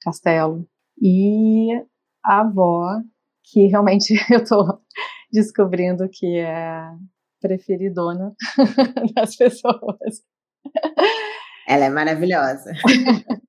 [0.02, 0.68] castelo.
[1.00, 1.72] E
[2.24, 3.00] a avó,
[3.44, 4.80] que realmente eu tô
[5.32, 6.90] descobrindo que é
[7.40, 8.34] preferidona
[9.14, 10.22] das pessoas.
[11.68, 12.72] Ela é maravilhosa.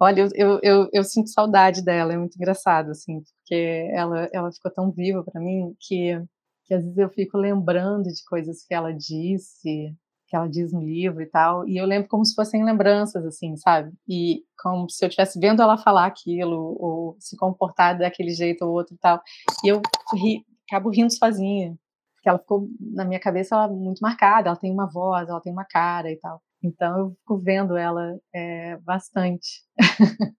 [0.00, 4.50] Olha, eu, eu, eu, eu, sinto saudade dela, é muito engraçado, assim, porque ela, ela
[4.50, 6.18] ficou tão viva para mim que,
[6.64, 9.94] que às vezes eu fico lembrando de coisas que ela disse,
[10.30, 13.56] que ela diz no livro e tal, e eu lembro como se fossem lembranças, assim,
[13.56, 13.92] sabe?
[14.08, 18.72] E como se eu estivesse vendo ela falar aquilo, ou se comportar daquele jeito ou
[18.72, 19.20] outro e tal.
[19.64, 19.82] E eu
[20.14, 21.76] ri, acabo rindo sozinha,
[22.14, 25.52] porque ela ficou na minha cabeça ela muito marcada, ela tem uma voz, ela tem
[25.52, 26.40] uma cara e tal.
[26.62, 29.62] Então eu fico vendo ela é, bastante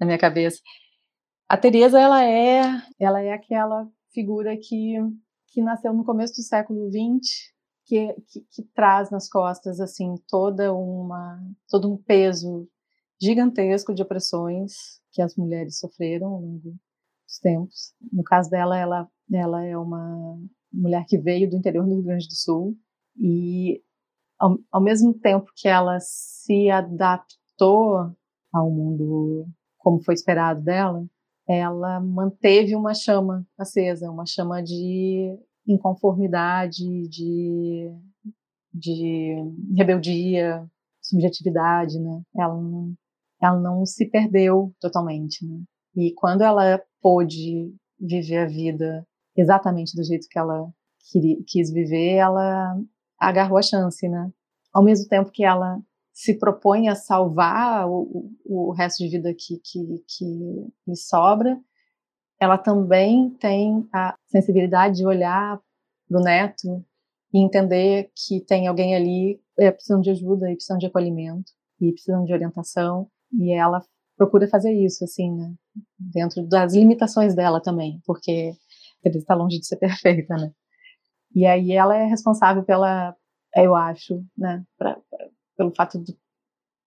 [0.00, 0.58] na minha cabeça.
[1.46, 2.62] A Teresa ela é,
[2.98, 4.96] ela é aquela figura que
[5.50, 7.52] que nasceu no começo do século XX,
[7.88, 12.68] que, que, que traz nas costas assim toda uma todo um peso
[13.20, 16.74] gigantesco de opressões que as mulheres sofreram ao longo
[17.26, 17.94] dos tempos.
[18.12, 20.38] No caso dela, ela ela é uma
[20.72, 22.76] mulher que veio do interior do Rio Grande do Sul
[23.18, 23.82] e,
[24.38, 28.14] ao, ao mesmo tempo que ela se adaptou
[28.52, 29.46] ao mundo
[29.78, 31.06] como foi esperado dela,
[31.48, 37.92] ela manteve uma chama acesa, uma chama de inconformidade, de,
[38.72, 39.36] de
[39.76, 40.66] rebeldia,
[41.00, 42.22] subjetividade, né?
[42.36, 42.94] Ela não,
[43.40, 45.62] ela não se perdeu totalmente, né?
[45.94, 50.70] E quando ela pôde viver a vida exatamente do jeito que ela
[51.10, 52.76] queria, quis viver, ela
[53.18, 54.30] agarrou a chance, né?
[54.72, 55.80] Ao mesmo tempo que ela
[56.12, 60.24] se propõe a salvar o, o resto de vida que, que, que
[60.86, 61.58] lhe sobra,
[62.40, 65.60] ela também tem a sensibilidade de olhar
[66.08, 66.84] para o neto
[67.32, 71.92] e entender que tem alguém ali é, precisando de ajuda e precisando de acolhimento e
[71.92, 73.82] precisando de orientação e ela
[74.16, 75.54] procura fazer isso assim né?
[75.98, 78.52] dentro das limitações dela também porque
[79.04, 80.52] ela está longe de ser perfeita né
[81.34, 83.14] e aí ela é responsável pela
[83.56, 86.16] eu acho né pra, pra, pelo fato de,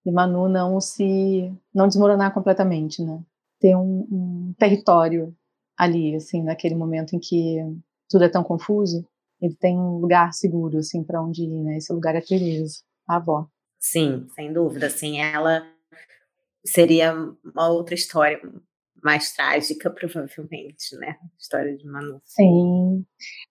[0.06, 3.22] de Manu não se não desmoronar completamente né
[3.60, 5.36] ter um, um território
[5.82, 7.58] ali assim naquele momento em que
[8.10, 9.06] tudo é tão confuso
[9.41, 11.78] ele tem um lugar seguro, assim, para onde ir, né?
[11.78, 13.48] Esse lugar é Tereza, a avó.
[13.80, 15.65] Sim, sem dúvida, assim, ela
[16.63, 17.12] seria
[17.44, 18.39] uma outra história
[19.04, 21.17] mais trágica, provavelmente, né?
[21.39, 22.22] História de Manu.
[22.24, 23.04] Sim.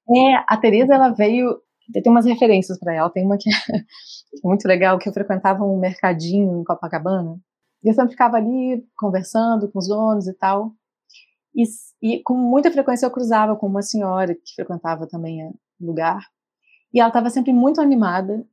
[0.09, 1.61] É, a Tereza, ela veio
[1.93, 3.11] tem umas referências para ela.
[3.11, 3.53] Tem uma que é
[4.45, 7.37] muito legal, que eu frequentava um mercadinho em Copacabana.
[7.83, 10.73] E eu sempre ficava ali conversando com os donos e tal.
[11.55, 11.65] E,
[12.01, 16.27] e com muita frequência eu cruzava com uma senhora que frequentava também lugar.
[16.93, 18.45] E ela estava sempre muito animada,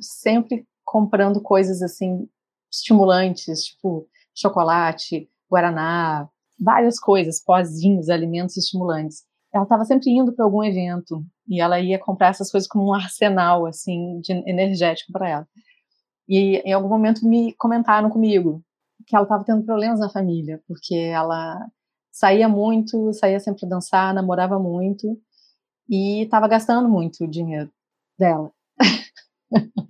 [0.00, 2.28] sempre comprando coisas assim
[2.70, 9.24] estimulantes, tipo chocolate, guaraná, várias coisas, pozinhos, alimentos estimulantes.
[9.52, 12.94] Ela estava sempre indo para algum evento e ela ia comprar essas coisas como um
[12.94, 15.48] arsenal assim de energético para ela.
[16.28, 18.62] E em algum momento me comentaram comigo
[19.06, 21.66] que ela estava tendo problemas na família, porque ela
[22.10, 25.20] saía muito, saía sempre dançar, namorava muito
[25.88, 27.70] e estava gastando muito o dinheiro
[28.18, 28.52] dela.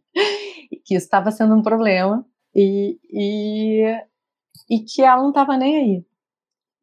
[0.85, 3.85] que isso estava sendo um problema e, e,
[4.71, 6.07] e que ela não estava nem aí.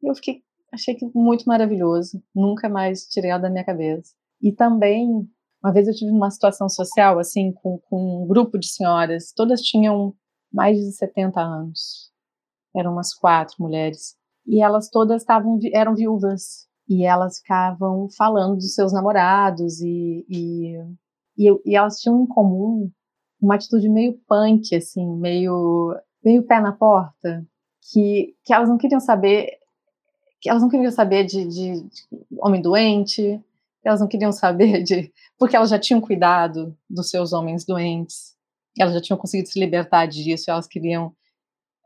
[0.02, 4.14] Eu fiquei, achei que muito maravilhoso, nunca mais tirei ela da minha cabeça.
[4.40, 5.28] E também,
[5.62, 9.60] uma vez eu tive uma situação social, assim, com, com um grupo de senhoras, todas
[9.60, 10.14] tinham
[10.52, 12.12] mais de 70 anos,
[12.74, 14.15] eram umas quatro mulheres,
[14.46, 20.76] e elas todas estavam, eram viúvas, e elas ficavam falando dos seus namorados e, e,
[21.36, 22.90] e, e, elas tinham em comum
[23.40, 27.44] uma atitude meio punk, assim, meio, meio pé na porta,
[27.92, 29.58] que, que elas não queriam saber,
[30.40, 33.40] que elas não queriam saber de, de, de homem doente,
[33.84, 38.36] elas não queriam saber de, porque elas já tinham cuidado dos seus homens doentes,
[38.78, 41.12] elas já tinham conseguido se libertar disso, elas queriam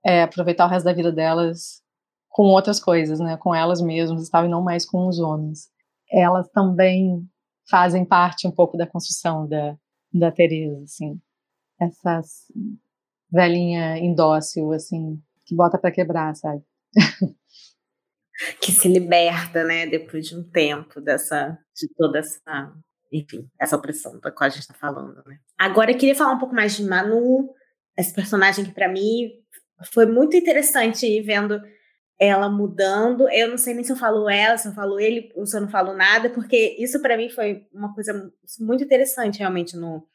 [0.04, 1.82] é, aproveitar o resto da vida delas
[2.30, 5.68] com outras coisas, né, com elas mesmas e tal, e não mais com os homens.
[6.10, 7.28] Elas também
[7.68, 9.76] fazem parte um pouco da construção da,
[10.12, 11.20] da Teresa, assim.
[11.78, 12.46] Essas
[13.30, 16.62] velhinha indócil, assim, que bota para quebrar, sabe?
[18.60, 22.72] que se liberta, né, depois de um tempo dessa, de toda essa,
[23.12, 25.38] enfim, essa opressão da qual a gente está falando, né.
[25.58, 27.52] Agora eu queria falar um pouco mais de Manu,
[27.96, 29.30] esse personagem que para mim
[29.92, 31.60] foi muito interessante ir vendo
[32.20, 33.28] ela mudando.
[33.30, 35.62] Eu não sei nem se eu falo ela, se eu falo ele, ou se eu
[35.62, 38.30] não falo nada, porque isso para mim foi uma coisa
[38.60, 40.06] muito interessante realmente no,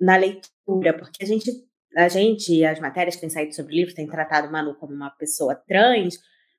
[0.00, 1.50] na leitura, porque a gente,
[1.96, 5.10] a gente, as matérias que têm saído sobre o livro têm tratado Manu como uma
[5.10, 6.18] pessoa trans,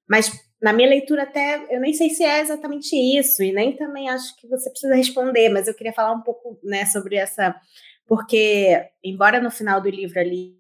[0.10, 4.10] mas na minha leitura até eu nem sei se é exatamente isso e nem também
[4.10, 7.54] acho que você precisa responder, mas eu queria falar um pouco, né, sobre essa
[8.08, 10.56] porque embora no final do livro ali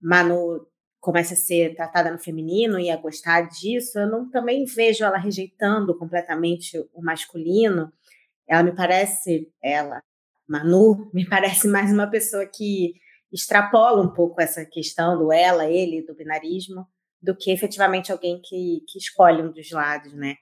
[0.00, 0.66] Manu
[1.02, 5.18] comece a ser tratada no feminino e a gostar disso, eu não também vejo ela
[5.18, 7.92] rejeitando completamente o masculino.
[8.48, 10.00] Ela me parece, ela,
[10.48, 12.94] Manu, me parece mais uma pessoa que
[13.32, 16.86] extrapola um pouco essa questão do ela, ele, do binarismo,
[17.20, 20.36] do que efetivamente alguém que, que escolhe um dos lados, né?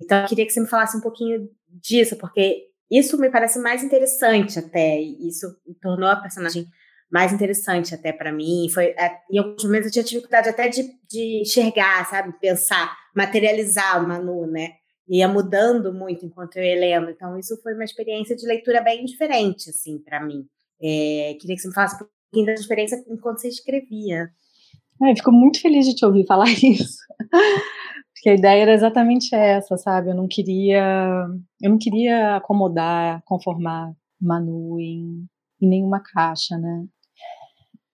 [0.00, 3.82] Então, eu queria que você me falasse um pouquinho disso, porque isso me parece mais
[3.82, 6.68] interessante até, e isso tornou a personagem
[7.14, 8.68] mais interessante até para mim.
[8.74, 12.36] Foi, é, em alguns momentos eu tinha dificuldade até de, de enxergar, sabe?
[12.40, 14.72] Pensar, materializar o Manu, né?
[15.08, 17.10] Ia mudando muito enquanto eu ia lendo.
[17.10, 20.44] Então, isso foi uma experiência de leitura bem diferente, assim, para mim.
[20.82, 24.30] É, queria que você me falasse um pouquinho da experiência enquanto você escrevia.
[25.16, 26.98] Fico muito feliz de te ouvir falar isso.
[28.12, 30.10] Porque a ideia era exatamente essa, sabe?
[30.10, 31.28] Eu não queria,
[31.62, 35.28] eu não queria acomodar, conformar Manu em,
[35.62, 36.86] em nenhuma caixa, né?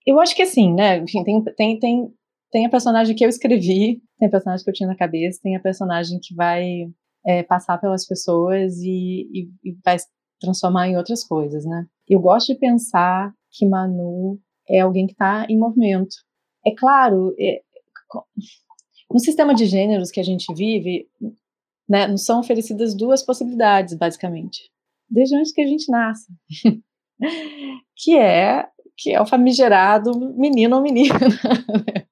[0.06, 0.98] Eu acho que assim, né?
[0.98, 2.14] Enfim, tem, tem, tem
[2.50, 5.56] tem a personagem que eu escrevi, tem a personagem que eu tinha na cabeça, tem
[5.56, 6.90] a personagem que vai
[7.24, 9.96] é, passar pelas pessoas e, e, e vai
[10.40, 11.86] transformar em outras coisas, né?
[12.08, 14.38] Eu gosto de pensar que Manu
[14.68, 16.16] é alguém que está em movimento.
[16.66, 17.62] É claro, é,
[19.10, 21.08] no sistema de gêneros que a gente vive,
[21.88, 24.70] né, nos são oferecidas duas possibilidades, basicamente,
[25.08, 26.32] desde antes que a gente nasce,
[27.96, 28.66] que é
[29.00, 31.14] que é o famigerado menino ou menina.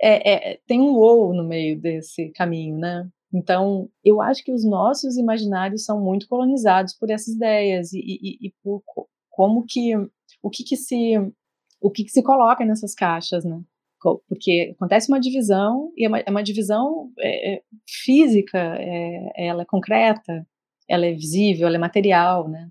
[0.00, 3.08] é, é, tem um ou no meio desse caminho, né?
[3.34, 8.46] Então, eu acho que os nossos imaginários são muito colonizados por essas ideias e, e,
[8.46, 8.82] e por
[9.28, 9.96] como que
[10.42, 11.16] o que, que se
[11.80, 13.60] o que, que se coloca nessas caixas, né?
[14.28, 19.62] porque acontece uma divisão e é uma, é uma divisão é, é, física, é, ela
[19.62, 20.46] é concreta,
[20.88, 22.70] ela é visível, ela é material, né?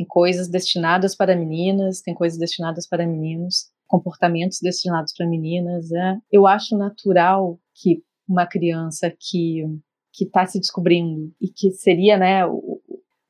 [0.00, 5.90] Tem coisas destinadas para meninas, tem coisas destinadas para meninos, comportamentos destinados para meninas.
[5.90, 6.18] Né?
[6.32, 9.62] Eu acho natural que uma criança que
[10.12, 12.80] que está se descobrindo e que seria, né, o,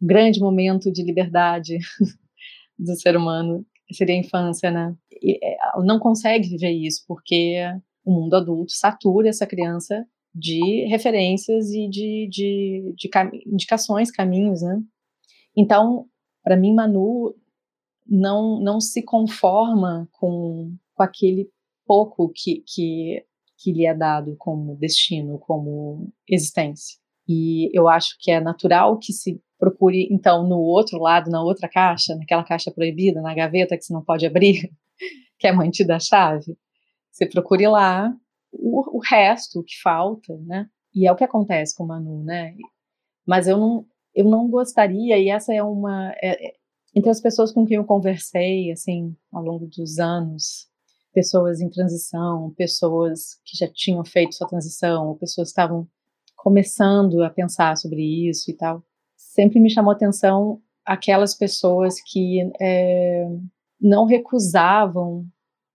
[0.00, 1.76] grande momento de liberdade
[2.78, 4.94] do ser humano seria a infância, né?
[5.22, 7.56] É, não consegue viver isso, porque
[8.04, 14.62] o mundo adulto satura essa criança de referências e de, de, de cam indicações, caminhos,
[14.62, 14.80] né?
[15.56, 16.06] Então,
[16.43, 17.34] para mim, Manu
[18.07, 21.49] não, não se conforma com, com aquele
[21.86, 23.24] pouco que, que,
[23.59, 26.99] que lhe é dado como destino, como existência.
[27.28, 31.68] E eu acho que é natural que se procure, então, no outro lado, na outra
[31.68, 34.70] caixa, naquela caixa proibida, na gaveta que você não pode abrir,
[35.38, 36.57] que é mantida a chave,
[37.11, 38.12] você procure lá
[38.51, 40.66] o, o resto, o que falta, né?
[40.95, 42.55] E é o que acontece com Manu, né?
[43.26, 46.12] Mas eu não, eu não gostaria, e essa é uma.
[46.22, 46.54] É, é,
[46.94, 50.68] entre as pessoas com quem eu conversei, assim, ao longo dos anos,
[51.12, 55.86] pessoas em transição, pessoas que já tinham feito sua transição, pessoas que estavam
[56.36, 58.82] começando a pensar sobre isso e tal
[59.30, 63.26] sempre me chamou atenção aquelas pessoas que é,
[63.80, 65.24] não recusavam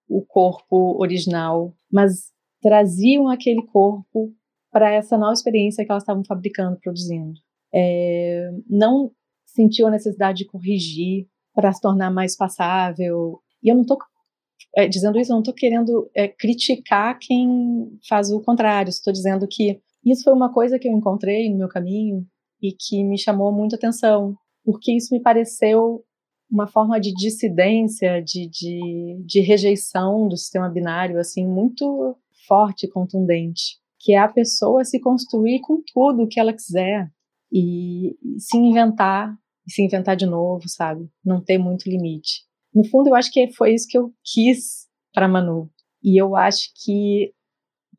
[0.10, 2.32] o corpo original, mas
[2.62, 4.34] traziam aquele corpo
[4.72, 7.40] para essa nova experiência que elas estavam fabricando, produzindo.
[7.74, 9.12] É, não
[9.46, 13.40] sentiam a necessidade de corrigir para se tornar mais passável.
[13.64, 13.98] E eu não estou
[14.76, 18.90] é, dizendo isso, eu não estou querendo é, criticar quem faz o contrário.
[18.90, 22.26] Estou dizendo que isso foi uma coisa que eu encontrei no meu caminho
[22.62, 26.04] e que me chamou muito atenção, porque isso me pareceu
[26.50, 32.16] uma forma de dissidência, de, de, de rejeição do sistema binário, assim, muito
[32.48, 37.10] forte contundente, que é a pessoa se construir com tudo o que ela quiser
[37.52, 39.36] e, se inventar,
[39.68, 41.10] e se inventar de novo, sabe?
[41.24, 42.44] Não ter muito limite.
[42.74, 45.70] No fundo, eu acho que foi isso que eu quis para Manu.
[46.04, 47.34] E eu acho que,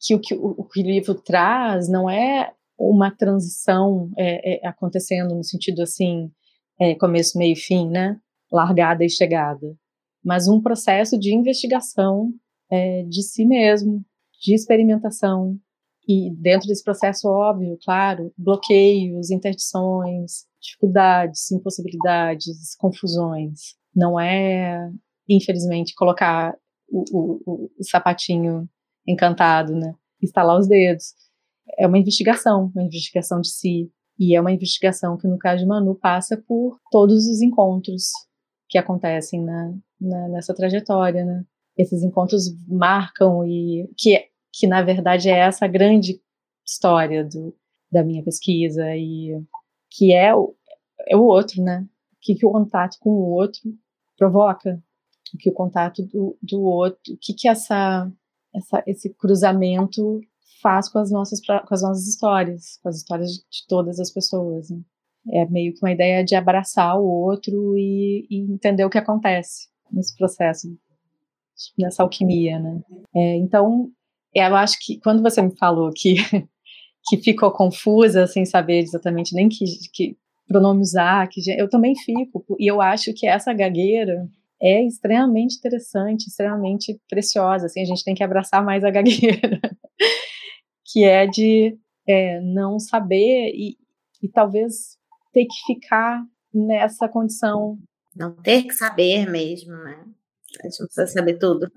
[0.01, 5.43] que o que o, o livro traz não é uma transição é, é, acontecendo no
[5.43, 6.31] sentido assim,
[6.79, 8.21] é, começo, meio fim, né?
[8.53, 9.75] Largada e chegada.
[10.23, 12.33] Mas um processo de investigação
[12.71, 14.05] é, de si mesmo,
[14.41, 15.59] de experimentação.
[16.09, 23.75] E dentro desse processo, óbvio, claro, bloqueios, interdições, dificuldades, impossibilidades, confusões.
[23.95, 24.91] Não é,
[25.29, 26.55] infelizmente, colocar
[26.89, 28.69] o, o, o sapatinho
[29.07, 29.95] encantado, né?
[30.23, 31.15] Instalar os dedos
[31.79, 33.91] é uma investigação, uma investigação de si.
[34.19, 38.11] E é uma investigação que, no caso de Manu, passa por todos os encontros
[38.69, 41.45] que acontecem na, na, nessa trajetória, né?
[41.77, 44.25] Esses encontros marcam e que,
[44.59, 46.21] que na verdade é essa grande
[46.67, 47.55] história do,
[47.93, 49.39] da minha pesquisa e
[49.91, 50.55] que é o,
[51.07, 51.87] é o outro, né?
[52.15, 53.63] O que, que o contato com o outro
[54.17, 54.83] provoca,
[55.35, 58.11] o que o contato do, do outro, o que que essa,
[58.55, 60.21] essa esse cruzamento
[60.63, 64.11] faz com as nossas, com as nossas histórias, com as histórias de, de todas as
[64.11, 64.71] pessoas.
[64.71, 64.81] Né?
[65.33, 69.69] É meio que uma ideia de abraçar o outro e, e entender o que acontece
[69.93, 70.67] nesse processo,
[71.79, 72.81] nessa alquimia, né?
[73.15, 73.93] É, então,
[74.39, 76.15] eu acho que quando você me falou que
[77.09, 80.17] que ficou confusa sem saber exatamente nem que, que
[80.49, 84.29] pronome usar, que eu também fico e eu acho que essa gagueira
[84.61, 87.67] é extremamente interessante, extremamente preciosa.
[87.67, 89.61] Assim, a gente tem que abraçar mais a gagueira
[90.85, 91.79] que é de
[92.09, 93.77] é, não saber e,
[94.23, 94.97] e talvez
[95.33, 96.25] ter que ficar
[96.55, 97.79] nessa condição.
[98.15, 100.05] Não ter que saber mesmo, né?
[100.61, 101.71] A gente não precisa saber tudo.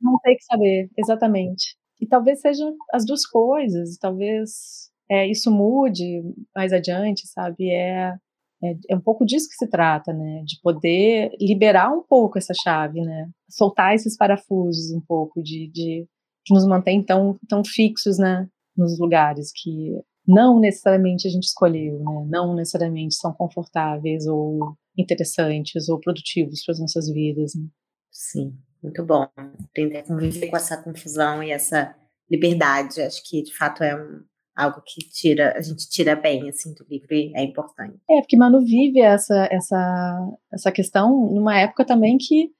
[0.00, 1.76] Não ter que saber, exatamente.
[2.00, 6.22] E talvez sejam as duas coisas, talvez é, isso mude
[6.54, 7.70] mais adiante, sabe?
[7.70, 8.14] É,
[8.62, 10.42] é, é, um pouco disso que se trata, né?
[10.44, 13.30] De poder liberar um pouco essa chave, né?
[13.48, 16.06] Soltar esses parafusos um pouco, de, de
[16.50, 19.92] nos mantém tão, tão fixos né, nos lugares que
[20.26, 22.26] não necessariamente a gente escolheu, né?
[22.28, 27.54] não necessariamente são confortáveis ou interessantes ou produtivos para as nossas vidas.
[27.54, 27.66] Né?
[28.10, 29.26] Sim, muito bom.
[29.36, 31.94] Aprender a conviver com essa confusão e essa
[32.30, 34.22] liberdade, acho que de fato é um,
[34.56, 37.98] algo que tira, a gente tira bem assim do livro e é importante.
[38.10, 42.50] É, porque Manu vive essa essa essa questão numa época também que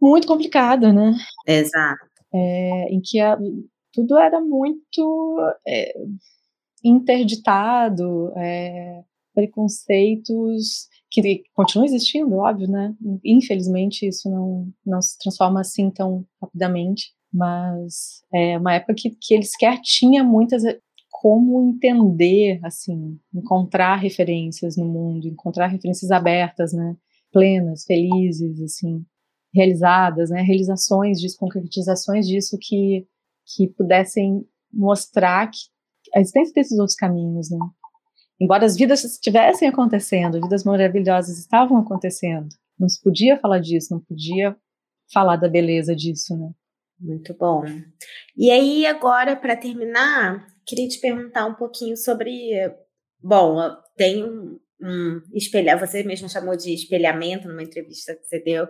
[0.00, 1.14] muito complicada, né?
[1.46, 2.06] Exato.
[2.32, 3.36] É, em que a,
[3.92, 5.92] tudo era muito é,
[6.84, 9.02] interditado, é,
[9.34, 12.94] preconceitos que continuam existindo, óbvio, né?
[13.24, 19.34] Infelizmente isso não, não se transforma assim tão rapidamente, mas é uma época que, que
[19.34, 20.62] ele sequer tinha muitas
[21.10, 26.96] como entender, assim, encontrar referências no mundo, encontrar referências abertas, né?
[27.32, 29.04] Plenas, felizes, assim,
[29.52, 30.42] realizadas, né?
[30.42, 33.06] Realizações disso, concretizações disso que
[33.56, 35.58] que pudessem mostrar que
[36.14, 37.58] a existência desses outros caminhos, né?
[38.40, 44.00] Embora as vidas estivessem acontecendo, vidas maravilhosas estavam acontecendo, não se podia falar disso, não
[44.00, 44.56] podia
[45.12, 46.50] falar da beleza disso, né?
[47.00, 47.64] Muito bom.
[48.36, 52.50] E aí, agora, para terminar, queria te perguntar um pouquinho sobre.
[53.20, 53.56] Bom,
[53.96, 58.66] tem um, um espelhar, você mesmo chamou de espelhamento numa entrevista que você deu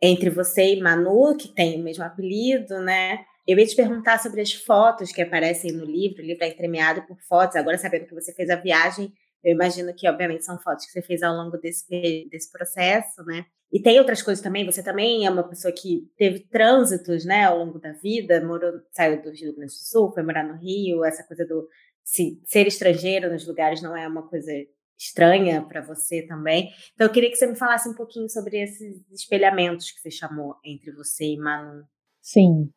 [0.00, 3.24] entre você e Manu, que tem o mesmo apelido, né?
[3.48, 7.00] Eu ia te perguntar sobre as fotos que aparecem no livro, o livro é entremeado
[7.06, 7.56] por fotos.
[7.56, 9.10] Agora, sabendo que você fez a viagem,
[9.42, 13.46] eu imagino que, obviamente, são fotos que você fez ao longo desse, desse processo, né?
[13.72, 14.66] E tem outras coisas também.
[14.66, 18.44] Você também é uma pessoa que teve trânsitos, né, ao longo da vida.
[18.44, 21.02] Morou, saiu do Rio Grande do Sul, foi morar no Rio.
[21.02, 21.66] Essa coisa do
[22.04, 24.52] se, ser estrangeiro nos lugares não é uma coisa
[24.98, 26.68] estranha para você também.
[26.92, 30.56] Então, eu queria que você me falasse um pouquinho sobre esses espelhamentos que você chamou
[30.62, 31.84] entre você e Manu.
[32.20, 32.70] Sim,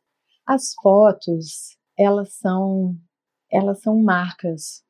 [0.48, 2.96] as fotos, elas são,
[3.52, 4.84] elas são marcas.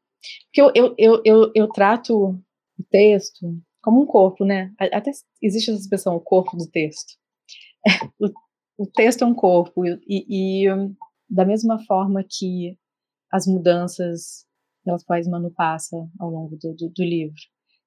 [0.45, 2.16] Porque eu, eu, eu, eu, eu trato
[2.78, 4.74] o texto como um corpo, né?
[4.80, 7.14] Até existe essa expressão, o corpo do texto.
[8.20, 8.30] o,
[8.84, 10.66] o texto é um corpo, e, e,
[11.30, 12.78] da mesma forma que
[13.32, 14.45] as mudanças
[14.84, 17.39] pelas quais Manu passa ao longo do, do, do livro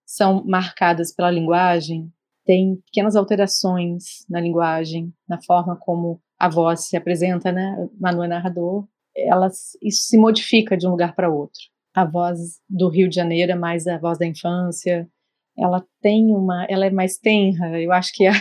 [0.07, 2.13] são marcadas pela linguagem,
[2.45, 7.89] tem pequenas alterações na linguagem, na forma como a voz se apresenta, né?
[7.99, 8.87] Manu é narrador,
[9.17, 11.63] elas, isso se modifica de um lugar para outro.
[11.95, 15.09] A voz do Rio de Janeiro é mais a voz da infância,
[15.57, 17.81] ela tem uma, ela é mais tenra.
[17.81, 18.33] Eu acho que é,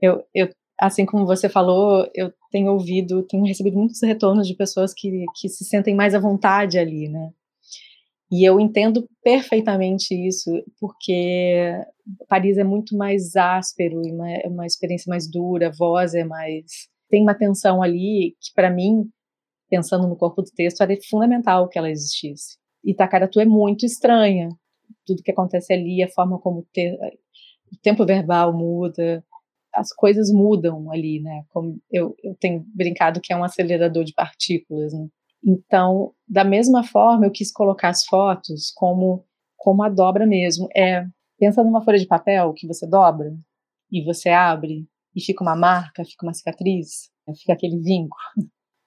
[0.00, 0.48] eu, eu,
[0.80, 5.46] assim como você falou, eu tenho ouvido, tenho recebido muitos retornos de pessoas que, que
[5.50, 7.32] se sentem mais à vontade ali, né?
[8.30, 11.70] E eu entendo perfeitamente isso, porque
[12.30, 16.88] Paris é muito mais áspero, uma, é uma experiência mais dura, a voz é mais
[17.08, 19.08] tem uma tensão ali que, para mim,
[19.68, 22.56] pensando no corpo do texto, era fundamental que ela existisse.
[22.84, 24.48] E Tacaratu é muito estranha.
[25.04, 26.92] Tudo que acontece ali, a forma como te,
[27.72, 29.24] o tempo verbal muda,
[29.74, 31.44] as coisas mudam ali, né?
[31.50, 35.08] Como eu, eu tenho brincado que é um acelerador de partículas, né?
[35.44, 39.24] Então, da mesma forma, eu quis colocar as fotos como
[39.56, 40.68] como a dobra mesmo.
[40.76, 41.04] É,
[41.38, 43.34] pensa numa folha de papel que você dobra
[43.90, 44.86] e você abre
[45.16, 48.18] e fica uma marca, fica uma cicatriz, fica aquele vinco.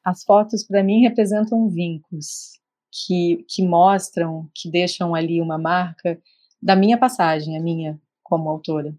[0.05, 2.59] As fotos, para mim, representam vincos
[2.91, 6.21] que, que mostram, que deixam ali uma marca
[6.61, 8.95] da minha passagem, a minha como autora,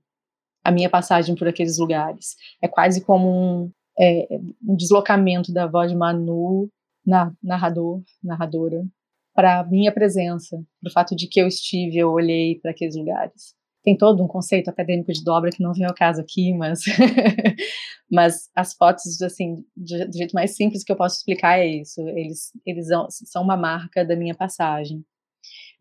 [0.65, 2.35] a minha passagem por aqueles lugares.
[2.61, 4.27] É quase como um, é,
[4.67, 6.69] um deslocamento da voz de Manu,
[7.07, 8.85] na, narrador, narradora,
[9.33, 13.55] para minha presença, para o fato de que eu estive, eu olhei para aqueles lugares
[13.83, 16.81] tem todo um conceito acadêmico de dobra que não vem ao caso aqui, mas,
[18.11, 22.01] mas as fotos, assim, do, jeito mais simples que eu posso explicar é isso.
[22.09, 22.89] Eles, eles
[23.25, 25.05] são uma marca da minha passagem,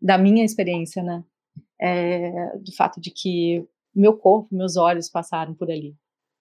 [0.00, 1.22] da minha experiência, né?
[1.80, 5.94] É, do fato de que meu corpo, meus olhos passaram por ali,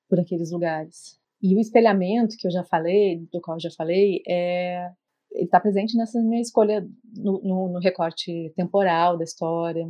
[0.10, 1.18] por aqueles lugares.
[1.42, 4.92] E o espelhamento que eu já falei, do qual eu já falei, é,
[5.34, 9.90] está presente nessa minha escolha no, no, no recorte temporal da história,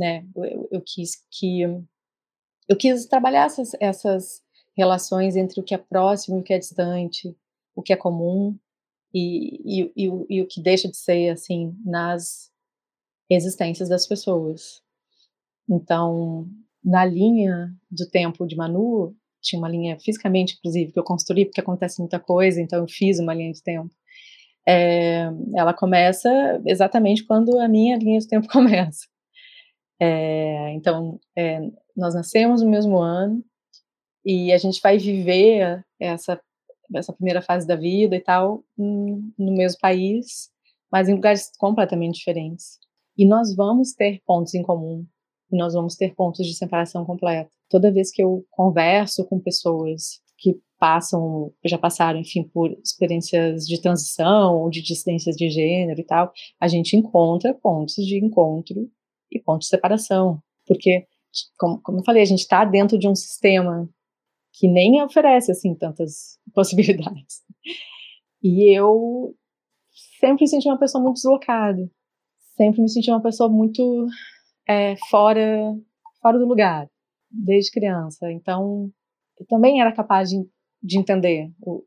[0.00, 0.26] né?
[0.34, 1.60] Eu, eu, quis que
[2.66, 4.42] eu quis trabalhar essas, essas
[4.74, 7.36] relações entre o que é próximo e o que é distante,
[7.76, 8.56] o que é comum
[9.12, 12.50] e, e, e, o, e o que deixa de ser assim nas
[13.28, 14.80] existências das pessoas.
[15.68, 16.48] Então,
[16.82, 21.60] na linha do tempo de Manu, tinha uma linha fisicamente, inclusive, que eu construí porque
[21.60, 23.90] acontece muita coisa, então eu fiz uma linha de tempo.
[24.66, 26.30] É, ela começa
[26.66, 29.09] exatamente quando a minha linha de tempo começa.
[30.00, 31.60] É, então, é,
[31.94, 33.44] nós nascemos no mesmo ano
[34.24, 36.40] e a gente vai viver essa
[36.98, 40.50] essa primeira fase da vida e tal, no mesmo país,
[40.90, 42.78] mas em lugares completamente diferentes.
[43.16, 45.06] E nós vamos ter pontos em comum,
[45.52, 47.50] e nós vamos ter pontos de separação completa.
[47.68, 53.80] Toda vez que eu converso com pessoas que passam, já passaram, enfim, por experiências de
[53.80, 58.90] transição ou de dissidências de gênero e tal, a gente encontra pontos de encontro
[59.30, 60.42] e pontos de separação.
[60.66, 61.06] Porque,
[61.58, 63.88] como, como eu falei, a gente está dentro de um sistema
[64.52, 67.42] que nem oferece, assim, tantas possibilidades.
[68.42, 69.34] E eu
[70.18, 71.90] sempre me senti uma pessoa muito deslocada.
[72.56, 74.06] Sempre me senti uma pessoa muito
[74.68, 75.74] é, fora,
[76.20, 76.88] fora do lugar,
[77.30, 78.30] desde criança.
[78.30, 78.90] Então,
[79.38, 80.36] eu também era capaz de,
[80.82, 81.82] de entender o,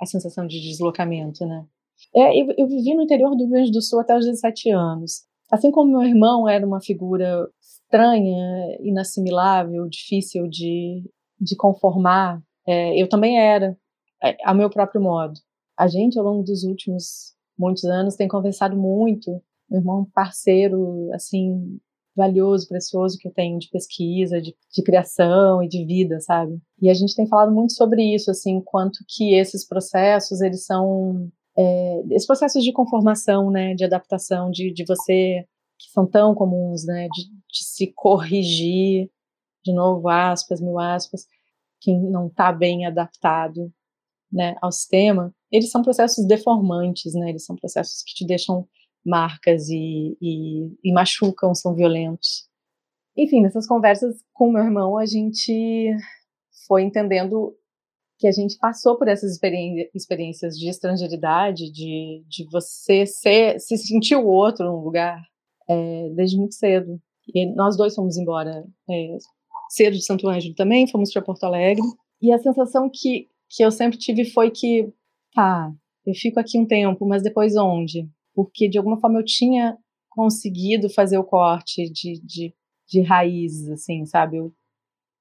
[0.00, 1.66] a sensação de deslocamento, né?
[2.14, 5.24] É, eu, eu, vivi no interior do Rio Grande do Sul até os 17 anos.
[5.50, 11.04] Assim como meu irmão era uma figura estranha, inassimilável, difícil de,
[11.40, 13.76] de conformar, é, eu também era,
[14.22, 15.38] é, a meu próprio modo.
[15.78, 19.30] A gente, ao longo dos últimos muitos anos, tem conversado muito.
[19.70, 21.78] Meu irmão, é parceiro, assim,
[22.14, 26.58] valioso, precioso que eu tenho de pesquisa, de, de, criação e de vida, sabe?
[26.80, 31.30] E a gente tem falado muito sobre isso, assim, quanto que esses processos, eles são
[31.56, 35.46] é, esses processos de conformação, né, de adaptação, de, de você
[35.78, 39.10] que são tão comuns, né, de, de se corrigir,
[39.64, 41.26] de novo aspas, mil aspas,
[41.80, 43.72] quem não está bem adaptado,
[44.30, 48.66] né, ao sistema, eles são processos deformantes, né, eles são processos que te deixam
[49.04, 52.48] marcas e, e, e machucam, são violentos.
[53.16, 55.96] Enfim, nessas conversas com meu irmão, a gente
[56.66, 57.56] foi entendendo
[58.18, 59.38] que a gente passou por essas
[59.94, 65.20] experiências de estrangeiridade, de, de você ser, se sentir o outro num lugar
[65.68, 67.00] é, desde muito cedo.
[67.34, 69.18] E nós dois fomos embora é,
[69.70, 71.82] cedo de Santo Ângelo também, fomos para Porto Alegre.
[72.22, 74.90] E a sensação que, que eu sempre tive foi que,
[75.34, 75.70] tá,
[76.06, 78.08] eu fico aqui um tempo, mas depois onde?
[78.36, 79.78] porque de alguma forma eu tinha
[80.10, 82.54] conseguido fazer o corte de, de,
[82.86, 84.36] de raízes, assim, sabe?
[84.36, 84.52] Eu,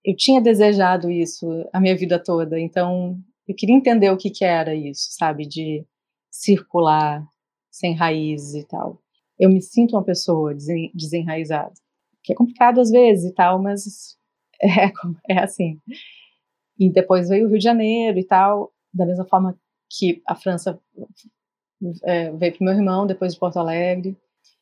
[0.05, 4.45] eu tinha desejado isso a minha vida toda, então eu queria entender o que, que
[4.45, 5.47] era isso, sabe?
[5.47, 5.83] De
[6.29, 7.27] circular
[7.71, 9.01] sem raízes e tal.
[9.39, 10.55] Eu me sinto uma pessoa
[10.93, 11.73] desenraizada,
[12.23, 14.15] que é complicado às vezes e tal, mas
[14.61, 14.91] é,
[15.33, 15.81] é assim.
[16.77, 19.57] E depois veio o Rio de Janeiro e tal, da mesma forma
[19.89, 20.79] que a França
[22.03, 24.15] é, veio para meu irmão, depois de Porto Alegre.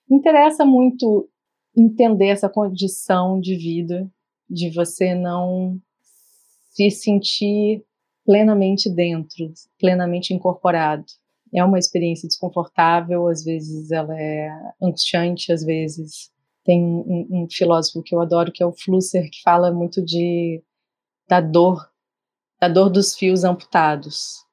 [0.10, 1.30] Me interessa muito
[1.76, 4.10] entender essa condição de vida,
[4.54, 5.80] de você não
[6.72, 7.84] se sentir
[8.26, 11.06] plenamente dentro, plenamente incorporado.
[11.54, 14.50] É uma experiência desconfortável, às vezes ela é
[14.82, 16.32] angustiante, às vezes.
[16.64, 20.64] Tem um, um filósofo que eu adoro, que é o Flusser, que fala muito de
[21.28, 21.90] da dor,
[22.60, 24.44] da dor dos fios amputados